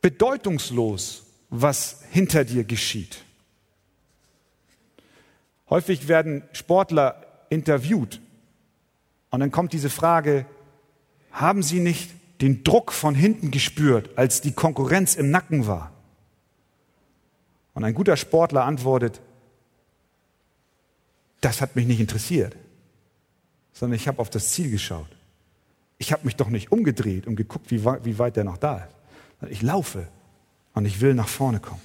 [0.00, 3.24] bedeutungslos, was hinter dir geschieht.
[5.70, 8.20] Häufig werden Sportler interviewt
[9.30, 10.46] und dann kommt diese Frage,
[11.32, 15.90] haben sie nicht den Druck von hinten gespürt, als die Konkurrenz im Nacken war?
[17.74, 19.20] Und ein guter Sportler antwortet,
[21.40, 22.56] das hat mich nicht interessiert,
[23.74, 25.08] sondern ich habe auf das Ziel geschaut.
[25.98, 28.78] Ich habe mich doch nicht umgedreht und geguckt, wie weit, wie weit der noch da
[28.78, 29.50] ist.
[29.50, 30.08] Ich laufe
[30.72, 31.82] und ich will nach vorne kommen.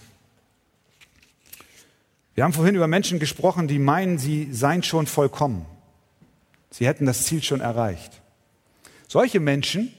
[2.36, 5.66] Wir haben vorhin über Menschen gesprochen, die meinen, sie seien schon vollkommen.
[6.72, 8.22] Sie hätten das Ziel schon erreicht.
[9.08, 9.92] Solche Menschen,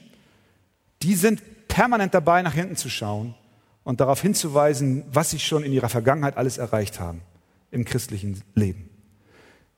[1.03, 3.35] die sind permanent dabei, nach hinten zu schauen
[3.83, 7.21] und darauf hinzuweisen, was sie schon in ihrer Vergangenheit alles erreicht haben
[7.69, 8.90] im christlichen Leben.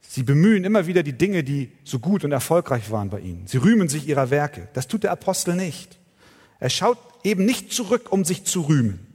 [0.06, 3.48] Sie bemühen immer wieder die Dinge, die so gut und erfolgreich waren bei ihnen.
[3.48, 4.68] Sie rühmen sich ihrer Werke.
[4.74, 5.98] Das tut der Apostel nicht.
[6.60, 9.06] Er schaut eben nicht zurück, um sich zu rühmen,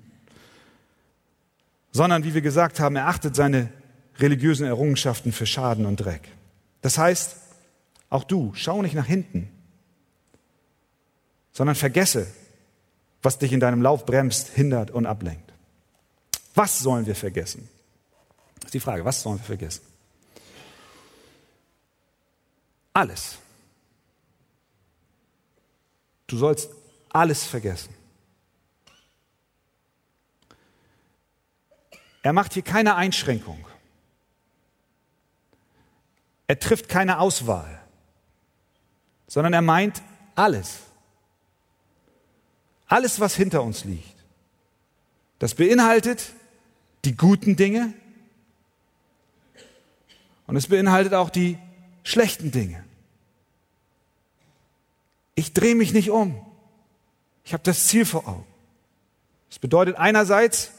[1.92, 3.70] sondern, wie wir gesagt haben, er achtet seine
[4.18, 6.28] religiösen Errungenschaften für Schaden und Dreck.
[6.80, 7.36] Das heißt,
[8.10, 9.48] auch du, schau nicht nach hinten,
[11.52, 12.26] sondern vergesse,
[13.22, 15.52] was dich in deinem Lauf bremst, hindert und ablenkt.
[16.54, 17.68] Was sollen wir vergessen?
[18.56, 19.82] Das ist die Frage, was sollen wir vergessen?
[22.98, 23.38] Alles.
[26.26, 26.68] Du sollst
[27.10, 27.94] alles vergessen.
[32.22, 33.64] Er macht hier keine Einschränkung.
[36.48, 37.80] Er trifft keine Auswahl,
[39.28, 40.02] sondern er meint
[40.34, 40.80] alles.
[42.88, 44.16] Alles, was hinter uns liegt.
[45.38, 46.32] Das beinhaltet
[47.04, 47.94] die guten Dinge
[50.48, 51.58] und es beinhaltet auch die
[52.02, 52.87] schlechten Dinge.
[55.38, 56.44] Ich drehe mich nicht um.
[57.44, 58.44] Ich habe das Ziel vor Augen.
[59.48, 60.72] Das bedeutet einerseits,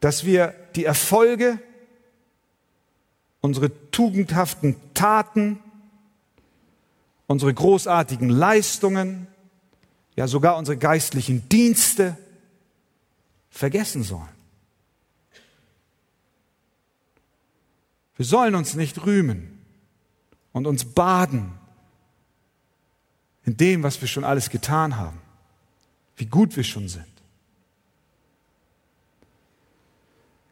[0.00, 1.58] dass wir die Erfolge,
[3.40, 5.58] unsere tugendhaften Taten,
[7.28, 9.26] unsere großartigen Leistungen,
[10.16, 12.18] ja sogar unsere geistlichen Dienste
[13.48, 14.28] vergessen sollen.
[18.16, 19.64] Wir sollen uns nicht rühmen
[20.52, 21.58] und uns baden
[23.44, 25.20] in dem, was wir schon alles getan haben,
[26.16, 27.06] wie gut wir schon sind.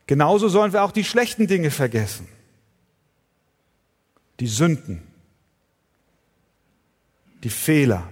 [0.07, 2.27] Genauso sollen wir auch die schlechten Dinge vergessen,
[4.41, 5.03] die Sünden,
[7.45, 8.09] die Fehler,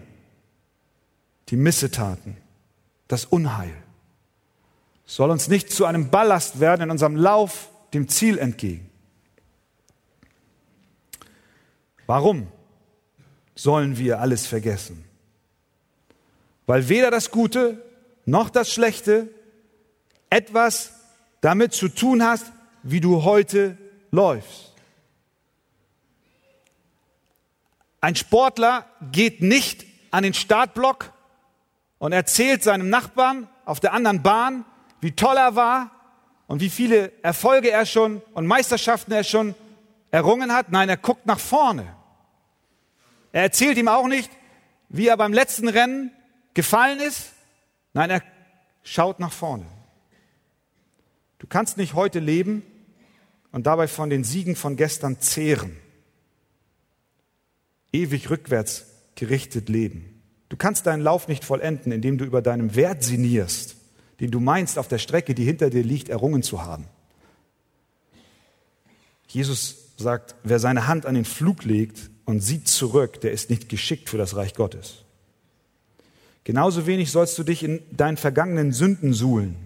[1.49, 2.37] die Missetaten,
[3.09, 3.75] das Unheil.
[5.07, 8.91] Soll uns nicht zu einem Ballast werden in unserem Lauf dem Ziel entgegen.
[12.07, 12.49] Warum
[13.57, 15.07] sollen wir alles vergessen?
[16.67, 17.83] weil weder das Gute
[18.25, 19.29] noch das Schlechte
[20.31, 20.93] etwas
[21.41, 22.53] damit zu tun hast,
[22.83, 23.79] wie du heute
[24.11, 24.73] läufst.
[28.01, 31.13] Ein Sportler geht nicht an den Startblock
[31.99, 34.65] und erzählt seinem Nachbarn auf der anderen Bahn,
[35.01, 35.91] wie toll er war
[36.47, 39.55] und wie viele Erfolge er schon und Meisterschaften er schon
[40.11, 40.71] errungen hat.
[40.71, 41.97] Nein, er guckt nach vorne.
[43.37, 44.31] Er erzählt ihm auch nicht,
[44.89, 46.11] wie er beim letzten Rennen
[46.55, 47.33] gefallen ist.
[47.93, 48.23] Nein, er
[48.83, 49.67] schaut nach vorne.
[51.37, 52.63] Du kannst nicht heute leben
[53.53, 55.77] und dabei von den Siegen von gestern zehren.
[57.93, 60.23] Ewig rückwärts gerichtet leben.
[60.49, 63.77] Du kannst deinen Lauf nicht vollenden, indem du über deinem Wert sinnierst,
[64.19, 66.87] den du meinst, auf der Strecke, die hinter dir liegt, errungen zu haben.
[69.29, 73.71] Jesus sagt, wer seine Hand an den Flug legt und sieht zurück, der ist nicht
[73.71, 75.05] geschickt für das Reich Gottes.
[76.45, 79.57] Genauso wenig sollst du dich in deinen vergangenen Sünden suhlen.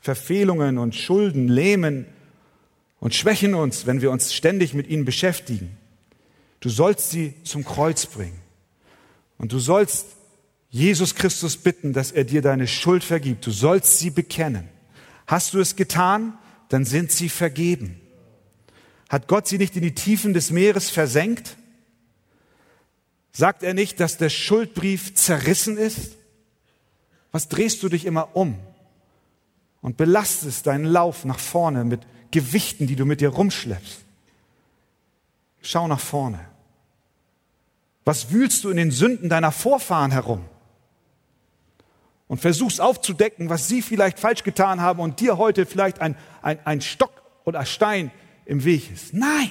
[0.00, 2.06] Verfehlungen und Schulden lähmen
[3.00, 5.76] und schwächen uns, wenn wir uns ständig mit ihnen beschäftigen.
[6.60, 8.38] Du sollst sie zum Kreuz bringen.
[9.38, 10.06] Und du sollst
[10.70, 13.46] Jesus Christus bitten, dass er dir deine Schuld vergibt.
[13.46, 14.68] Du sollst sie bekennen.
[15.26, 16.34] Hast du es getan,
[16.68, 18.00] dann sind sie vergeben.
[19.08, 21.56] Hat Gott sie nicht in die Tiefen des Meeres versenkt?
[23.36, 26.12] Sagt er nicht, dass der Schuldbrief zerrissen ist?
[27.32, 28.58] Was drehst du dich immer um
[29.82, 33.98] und belastest deinen Lauf nach vorne mit Gewichten, die du mit dir rumschleppst?
[35.60, 36.40] Schau nach vorne.
[38.06, 40.42] Was wühlst du in den Sünden deiner Vorfahren herum?
[42.28, 46.58] Und versuchst aufzudecken, was sie vielleicht falsch getan haben und dir heute vielleicht ein, ein,
[46.64, 47.12] ein Stock
[47.44, 48.10] oder Stein
[48.46, 49.12] im Weg ist.
[49.12, 49.50] Nein!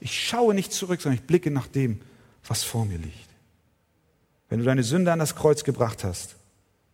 [0.00, 2.00] Ich schaue nicht zurück, sondern ich blicke nach dem,
[2.48, 3.28] was vor mir liegt.
[4.48, 6.36] Wenn du deine Sünde an das Kreuz gebracht hast,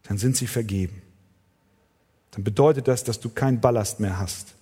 [0.03, 1.03] dann sind sie vergeben.
[2.33, 4.55] Dann bedeutet das, dass du keinen Ballast mehr hast,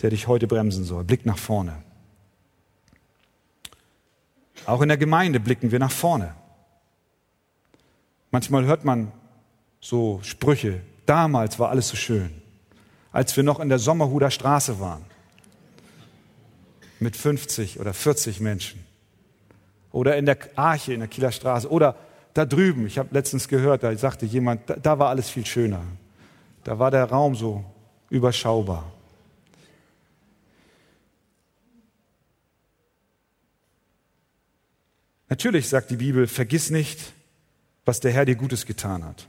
[0.00, 1.04] der dich heute bremsen soll.
[1.04, 1.82] Blick nach vorne.
[4.64, 6.34] Auch in der Gemeinde blicken wir nach vorne.
[8.30, 9.12] Manchmal hört man
[9.80, 12.30] so Sprüche, damals war alles so schön,
[13.12, 15.04] als wir noch in der Sommerhuder Straße waren,
[17.00, 18.87] mit 50 oder 40 Menschen.
[19.92, 21.70] Oder in der Arche in der Kieler Straße.
[21.70, 21.96] Oder
[22.34, 25.82] da drüben, ich habe letztens gehört, da sagte jemand, da, da war alles viel schöner.
[26.64, 27.64] Da war der Raum so
[28.10, 28.92] überschaubar.
[35.28, 37.12] Natürlich sagt die Bibel, vergiss nicht,
[37.84, 39.28] was der Herr dir Gutes getan hat.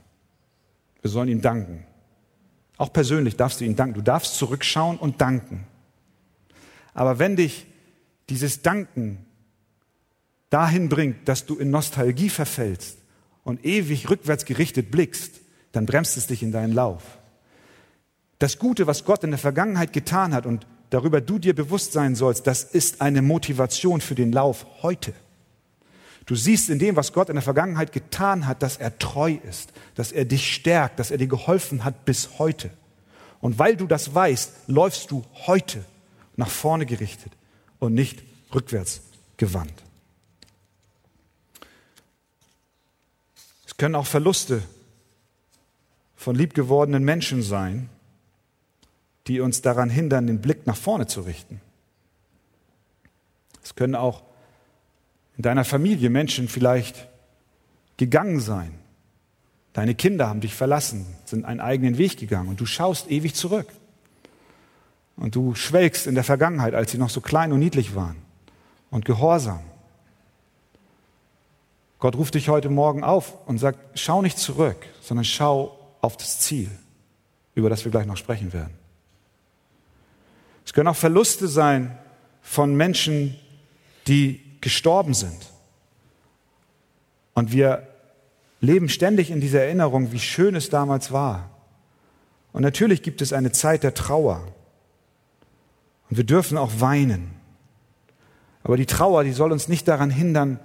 [1.02, 1.86] Wir sollen ihm danken.
[2.76, 3.94] Auch persönlich darfst du ihm danken.
[3.94, 5.66] Du darfst zurückschauen und danken.
[6.94, 7.66] Aber wenn dich
[8.28, 9.26] dieses Danken
[10.50, 12.98] dahin bringt, dass du in Nostalgie verfällst
[13.44, 15.40] und ewig rückwärts gerichtet blickst,
[15.72, 17.02] dann bremst es dich in deinen Lauf.
[18.38, 22.14] Das Gute, was Gott in der Vergangenheit getan hat und darüber du dir bewusst sein
[22.14, 25.12] sollst, das ist eine Motivation für den Lauf heute.
[26.26, 29.72] Du siehst in dem, was Gott in der Vergangenheit getan hat, dass er treu ist,
[29.94, 32.70] dass er dich stärkt, dass er dir geholfen hat bis heute.
[33.40, 35.84] Und weil du das weißt, läufst du heute
[36.36, 37.32] nach vorne gerichtet
[37.78, 38.22] und nicht
[38.54, 39.02] rückwärts
[39.36, 39.82] gewandt.
[43.80, 44.62] Können auch Verluste
[46.14, 47.88] von liebgewordenen Menschen sein,
[49.26, 51.62] die uns daran hindern, den Blick nach vorne zu richten.
[53.64, 54.22] Es können auch
[55.38, 57.08] in deiner Familie Menschen vielleicht
[57.96, 58.74] gegangen sein.
[59.72, 63.68] Deine Kinder haben dich verlassen, sind einen eigenen Weg gegangen und du schaust ewig zurück.
[65.16, 68.16] Und du schwelgst in der Vergangenheit, als sie noch so klein und niedlich waren
[68.90, 69.62] und gehorsam.
[72.00, 76.40] Gott ruft dich heute Morgen auf und sagt, schau nicht zurück, sondern schau auf das
[76.40, 76.70] Ziel,
[77.54, 78.72] über das wir gleich noch sprechen werden.
[80.64, 81.98] Es können auch Verluste sein
[82.40, 83.36] von Menschen,
[84.06, 85.38] die gestorben sind.
[87.34, 87.86] Und wir
[88.60, 91.50] leben ständig in dieser Erinnerung, wie schön es damals war.
[92.52, 94.42] Und natürlich gibt es eine Zeit der Trauer.
[96.08, 97.30] Und wir dürfen auch weinen.
[98.62, 100.58] Aber die Trauer, die soll uns nicht daran hindern,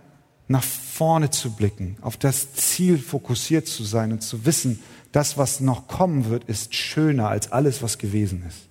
[0.47, 0.63] nach
[0.95, 4.81] vorne zu blicken, auf das Ziel fokussiert zu sein und zu wissen,
[5.11, 8.69] das, was noch kommen wird, ist schöner als alles, was gewesen ist.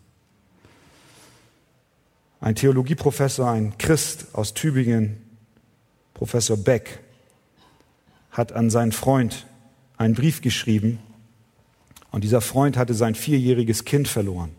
[2.40, 5.22] Ein Theologieprofessor, ein Christ aus Tübingen,
[6.14, 7.00] Professor Beck,
[8.30, 9.46] hat an seinen Freund
[9.98, 11.00] einen Brief geschrieben
[12.10, 14.50] und dieser Freund hatte sein vierjähriges Kind verloren.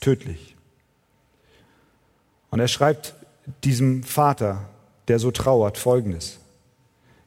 [0.00, 0.54] Tödlich.
[2.50, 3.14] Und er schreibt
[3.64, 4.68] diesem Vater,
[5.08, 6.38] der so trauert, Folgendes.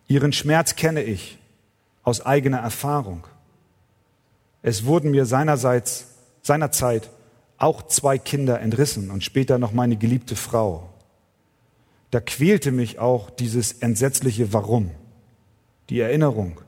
[0.08, 1.38] Ihren Schmerz kenne ich
[2.04, 3.26] aus eigener Erfahrung.
[4.62, 6.08] Es wurden mir seinerseits,
[6.42, 7.10] seinerzeit
[7.58, 10.90] auch zwei Kinder entrissen und später noch meine geliebte Frau.
[12.12, 14.92] Da quälte mich auch dieses entsetzliche Warum,
[15.90, 16.60] die Erinnerung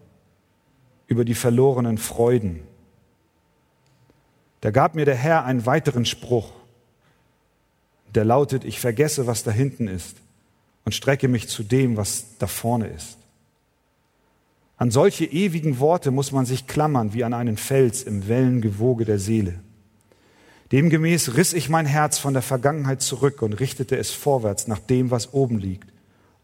[1.08, 2.62] über die verlorenen Freuden.
[4.62, 6.52] Da gab mir der Herr einen weiteren Spruch,
[8.16, 10.18] der lautet, ich vergesse, was da hinten ist
[10.86, 13.18] und strecke mich zu dem, was da vorne ist.
[14.78, 19.20] An solche ewigen Worte muss man sich klammern wie an einen Fels im Wellengewoge der
[19.20, 19.60] Seele.
[20.72, 25.12] Demgemäß riss ich mein Herz von der Vergangenheit zurück und richtete es vorwärts nach dem,
[25.12, 25.92] was oben liegt,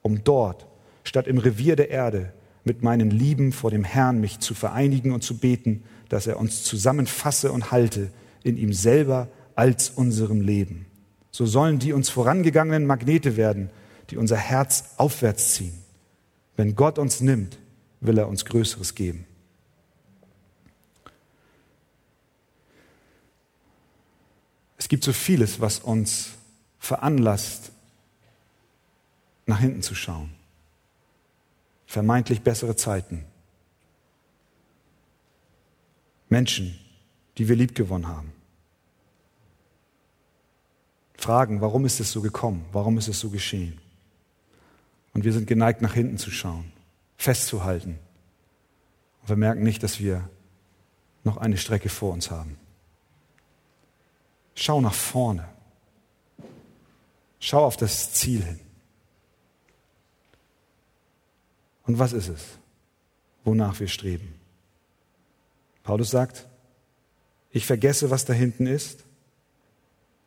[0.01, 0.67] um dort,
[1.03, 5.23] statt im Revier der Erde, mit meinen Lieben vor dem Herrn mich zu vereinigen und
[5.23, 8.11] zu beten, dass er uns zusammenfasse und halte
[8.43, 10.86] in ihm selber als unserem Leben.
[11.37, 13.69] So sollen die uns vorangegangenen Magnete werden,
[14.09, 15.83] die unser Herz aufwärts ziehen.
[16.55, 17.59] Wenn Gott uns nimmt,
[17.99, 19.27] will er uns Größeres geben.
[24.79, 26.29] Es gibt so vieles, was uns
[26.79, 27.71] veranlasst,
[29.45, 30.31] nach hinten zu schauen.
[31.85, 33.25] Vermeintlich bessere Zeiten.
[36.29, 36.79] Menschen,
[37.37, 38.36] die wir liebgewonnen haben.
[41.27, 42.65] Fragen, warum ist es so gekommen?
[42.71, 43.81] Warum ist es so geschehen?
[45.13, 46.71] Und wir sind geneigt, nach hinten zu schauen
[47.17, 47.99] festzuhalten.
[49.21, 50.29] Und wir merken nicht, dass wir
[51.25, 52.57] noch eine Strecke vor uns haben.
[54.55, 55.49] Schau nach vorne.
[57.41, 58.61] Schau auf das Ziel hin.
[61.87, 62.41] Und was ist es,
[63.43, 64.33] wonach wir streben?
[65.83, 66.47] Paulus sagt,
[67.49, 69.06] ich vergesse, was da hinten ist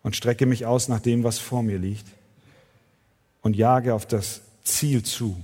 [0.02, 2.06] und strecke mich aus nach dem, was vor mir liegt
[3.42, 5.42] und jage auf das Ziel zu,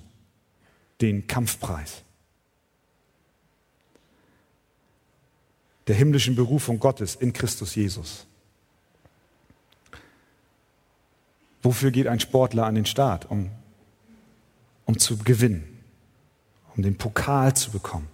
[1.01, 2.03] den Kampfpreis.
[5.87, 8.27] Der himmlischen Berufung Gottes in Christus Jesus.
[11.63, 13.31] Wofür geht ein Sportler an den Start?
[13.31, 13.51] Um,
[14.85, 15.81] um zu gewinnen,
[16.77, 18.09] um den Pokal zu bekommen.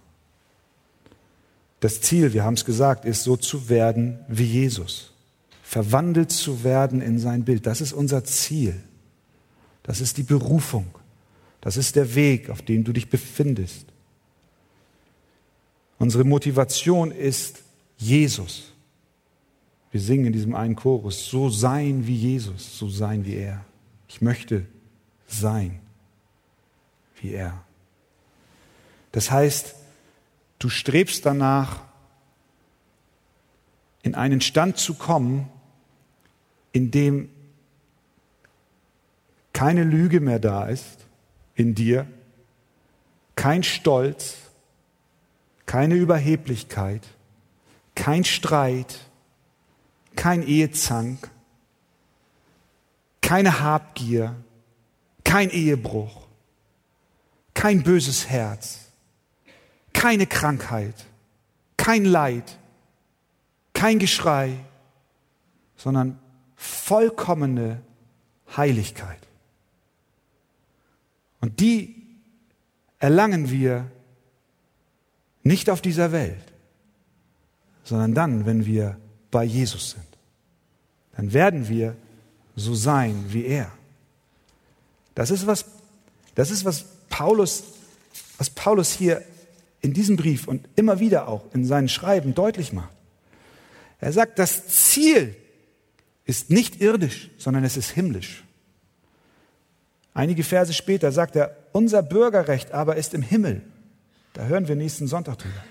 [1.79, 5.12] Das Ziel, wir haben es gesagt, ist so zu werden wie Jesus.
[5.73, 7.65] Verwandelt zu werden in sein Bild.
[7.65, 8.79] Das ist unser Ziel.
[9.81, 10.85] Das ist die Berufung.
[11.61, 13.87] Das ist der Weg, auf dem du dich befindest.
[15.97, 17.63] Unsere Motivation ist
[17.97, 18.71] Jesus.
[19.89, 23.65] Wir singen in diesem einen Chorus, so sein wie Jesus, so sein wie er.
[24.07, 24.67] Ich möchte
[25.25, 25.79] sein
[27.19, 27.63] wie er.
[29.11, 29.73] Das heißt,
[30.59, 31.81] du strebst danach,
[34.03, 35.49] in einen Stand zu kommen,
[36.73, 37.29] in dem
[39.53, 41.05] keine Lüge mehr da ist,
[41.55, 42.07] in dir,
[43.35, 44.37] kein Stolz,
[45.65, 47.07] keine Überheblichkeit,
[47.95, 48.99] kein Streit,
[50.15, 51.29] kein Ehezank,
[53.21, 54.35] keine Habgier,
[55.23, 56.27] kein Ehebruch,
[57.53, 58.91] kein böses Herz,
[59.93, 61.05] keine Krankheit,
[61.77, 62.57] kein Leid,
[63.73, 64.57] kein Geschrei,
[65.77, 66.19] sondern
[66.63, 67.81] vollkommene
[68.55, 69.19] Heiligkeit.
[71.41, 71.95] Und die
[72.99, 73.91] erlangen wir
[75.43, 76.53] nicht auf dieser Welt,
[77.83, 78.97] sondern dann, wenn wir
[79.29, 80.07] bei Jesus sind.
[81.17, 81.97] Dann werden wir
[82.55, 83.69] so sein wie er.
[85.15, 85.65] Das ist was,
[86.33, 87.63] das ist was Paulus,
[88.37, 89.21] was Paulus hier
[89.81, 92.93] in diesem Brief und immer wieder auch in seinen Schreiben deutlich macht.
[93.99, 95.35] Er sagt, das Ziel
[96.25, 98.43] ist nicht irdisch, sondern es ist himmlisch.
[100.13, 103.61] Einige Verse später sagt er, unser Bürgerrecht aber ist im Himmel.
[104.33, 105.63] Da hören wir nächsten Sonntag drüber.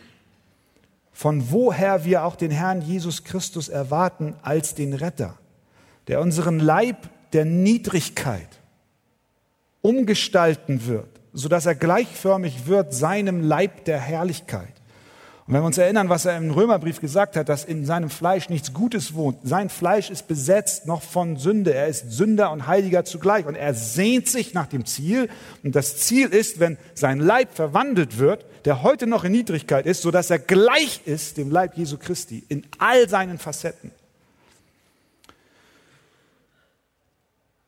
[1.13, 5.39] Von woher wir auch den Herrn Jesus Christus erwarten als den Retter,
[6.09, 8.49] der unseren Leib der Niedrigkeit
[9.81, 14.82] umgestalten wird, sodass er gleichförmig wird seinem Leib der Herrlichkeit
[15.47, 18.49] und wenn wir uns erinnern, was er im Römerbrief gesagt hat, dass in seinem Fleisch
[18.49, 19.39] nichts Gutes wohnt.
[19.43, 21.75] Sein Fleisch ist besetzt noch von Sünde.
[21.75, 23.45] Er ist Sünder und Heiliger zugleich.
[23.45, 25.29] Und er sehnt sich nach dem Ziel.
[25.65, 30.03] Und das Ziel ist, wenn sein Leib verwandelt wird, der heute noch in Niedrigkeit ist,
[30.03, 33.91] so dass er gleich ist dem Leib Jesu Christi in all seinen Facetten.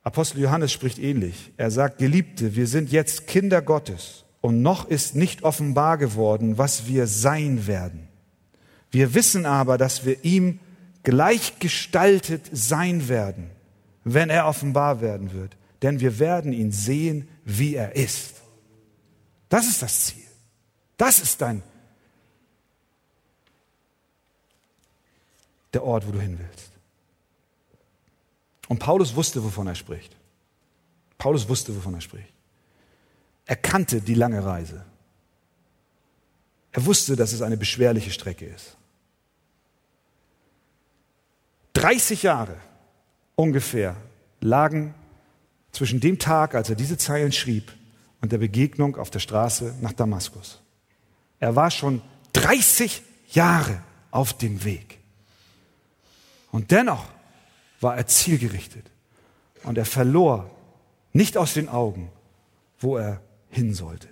[0.01, 1.51] Apostel Johannes spricht ähnlich.
[1.57, 6.85] Er sagt, Geliebte, wir sind jetzt Kinder Gottes und noch ist nicht offenbar geworden, was
[6.85, 8.07] wir sein werden.
[8.91, 10.59] Wir wissen aber, dass wir ihm
[11.01, 13.49] gleichgestaltet sein werden,
[14.03, 15.57] wenn er offenbar werden wird.
[15.81, 18.35] Denn wir werden ihn sehen, wie er ist.
[19.49, 20.23] Das ist das Ziel.
[20.95, 21.63] Das ist dein
[25.73, 26.69] der Ort, wo du hin willst.
[28.67, 30.15] Und Paulus wusste, wovon er spricht.
[31.17, 32.34] Paulus wusste, wovon er spricht.
[33.45, 34.83] Er kannte die lange Reise.
[36.71, 38.75] Er wusste, dass es eine beschwerliche Strecke ist.
[41.73, 42.57] 30 Jahre
[43.35, 43.95] ungefähr
[44.41, 44.93] lagen
[45.71, 47.71] zwischen dem Tag, als er diese Zeilen schrieb,
[48.21, 50.59] und der Begegnung auf der Straße nach Damaskus.
[51.39, 52.01] Er war schon
[52.33, 54.97] 30 Jahre auf dem Weg.
[56.51, 57.05] Und dennoch
[57.81, 58.85] war er zielgerichtet.
[59.63, 60.49] Und er verlor
[61.13, 62.09] nicht aus den Augen,
[62.79, 64.07] wo er hin sollte.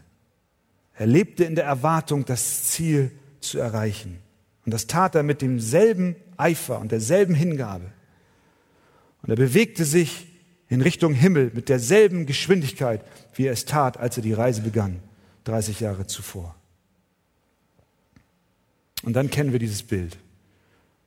[0.95, 4.19] Er lebte in der Erwartung, das Ziel zu erreichen.
[4.65, 7.91] Und das tat er mit demselben Eifer und derselben Hingabe.
[9.21, 10.27] Und er bewegte sich
[10.69, 13.03] in Richtung Himmel mit derselben Geschwindigkeit,
[13.35, 14.99] wie er es tat, als er die Reise begann,
[15.45, 16.55] 30 Jahre zuvor.
[19.03, 20.17] Und dann kennen wir dieses Bild,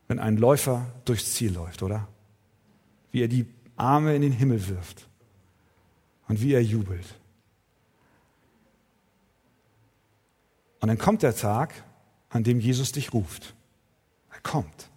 [0.09, 2.07] wenn ein Läufer durchs Ziel läuft, oder?
[3.11, 3.47] Wie er die
[3.77, 5.09] Arme in den Himmel wirft
[6.29, 7.07] und wie er jubelt.
[10.87, 11.75] Und dann kommt der Tag,
[12.29, 13.57] an dem Jesus dich ruft.
[14.31, 14.89] Er kommt.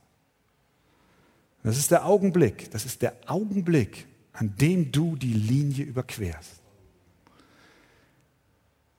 [1.64, 6.62] Das ist der Augenblick, das ist der Augenblick, an dem du die Linie überquerst.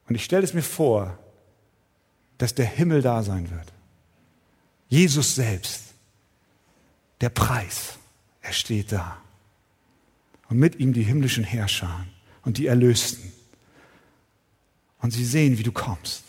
[0.08, 1.16] Und ich stelle es mir vor,
[2.38, 3.72] dass der Himmel da sein wird.
[4.88, 5.94] Jesus selbst,
[7.20, 8.00] der Preis,
[8.40, 9.16] er steht da.
[10.48, 12.04] Und mit ihm die himmlischen Herrscher
[12.42, 13.32] und die Erlösten.
[14.98, 16.24] Und sie sehen, wie du kommst.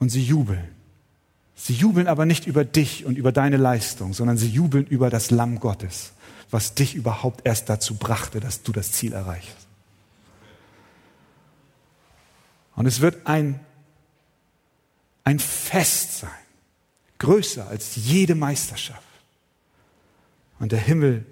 [0.00, 0.74] Und sie jubeln.
[1.54, 5.30] Sie jubeln aber nicht über dich und über deine Leistung, sondern sie jubeln über das
[5.30, 6.12] Lamm Gottes,
[6.50, 9.68] was dich überhaupt erst dazu brachte, dass du das Ziel erreichst.
[12.76, 13.60] Und es wird ein,
[15.22, 16.30] ein Fest sein,
[17.18, 19.02] größer als jede Meisterschaft.
[20.58, 21.26] Und der Himmel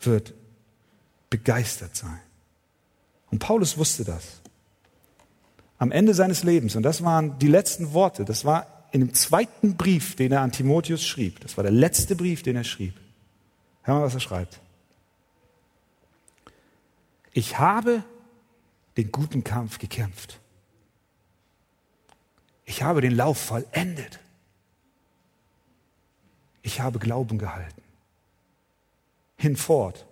[0.00, 0.34] wird
[1.30, 2.20] begeistert sein.
[3.30, 4.42] Und Paulus wusste das.
[5.78, 9.76] Am Ende seines Lebens, und das waren die letzten Worte, das war in dem zweiten
[9.76, 11.40] Brief, den er an Timotheus schrieb.
[11.40, 12.94] Das war der letzte Brief, den er schrieb.
[13.82, 14.60] Hör mal, was er schreibt.
[17.32, 18.04] Ich habe
[18.96, 20.38] den guten Kampf gekämpft.
[22.64, 24.20] Ich habe den Lauf vollendet.
[26.62, 27.82] Ich habe Glauben gehalten.
[29.36, 30.06] Hinfort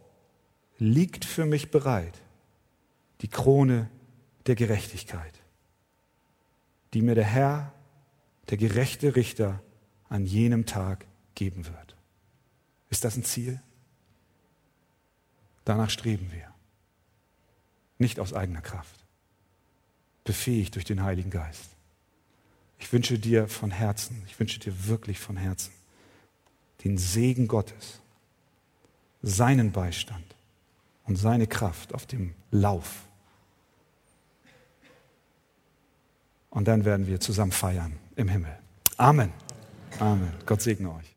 [0.78, 2.20] liegt für mich bereit
[3.20, 3.88] die Krone
[4.46, 5.32] der Gerechtigkeit,
[6.94, 7.72] die mir der Herr,
[8.50, 9.62] der gerechte Richter,
[10.08, 11.96] an jenem Tag geben wird.
[12.90, 13.60] Ist das ein Ziel?
[15.64, 16.52] Danach streben wir.
[17.98, 19.04] Nicht aus eigener Kraft,
[20.24, 21.70] befähigt durch den Heiligen Geist.
[22.78, 25.72] Ich wünsche dir von Herzen, ich wünsche dir wirklich von Herzen
[26.84, 28.00] den Segen Gottes,
[29.22, 30.34] seinen Beistand
[31.04, 33.06] und seine Kraft auf dem Lauf.
[36.52, 38.52] Und dann werden wir zusammen feiern im Himmel.
[38.98, 39.30] Amen.
[39.98, 40.32] Amen.
[40.44, 41.10] Gott segne euch.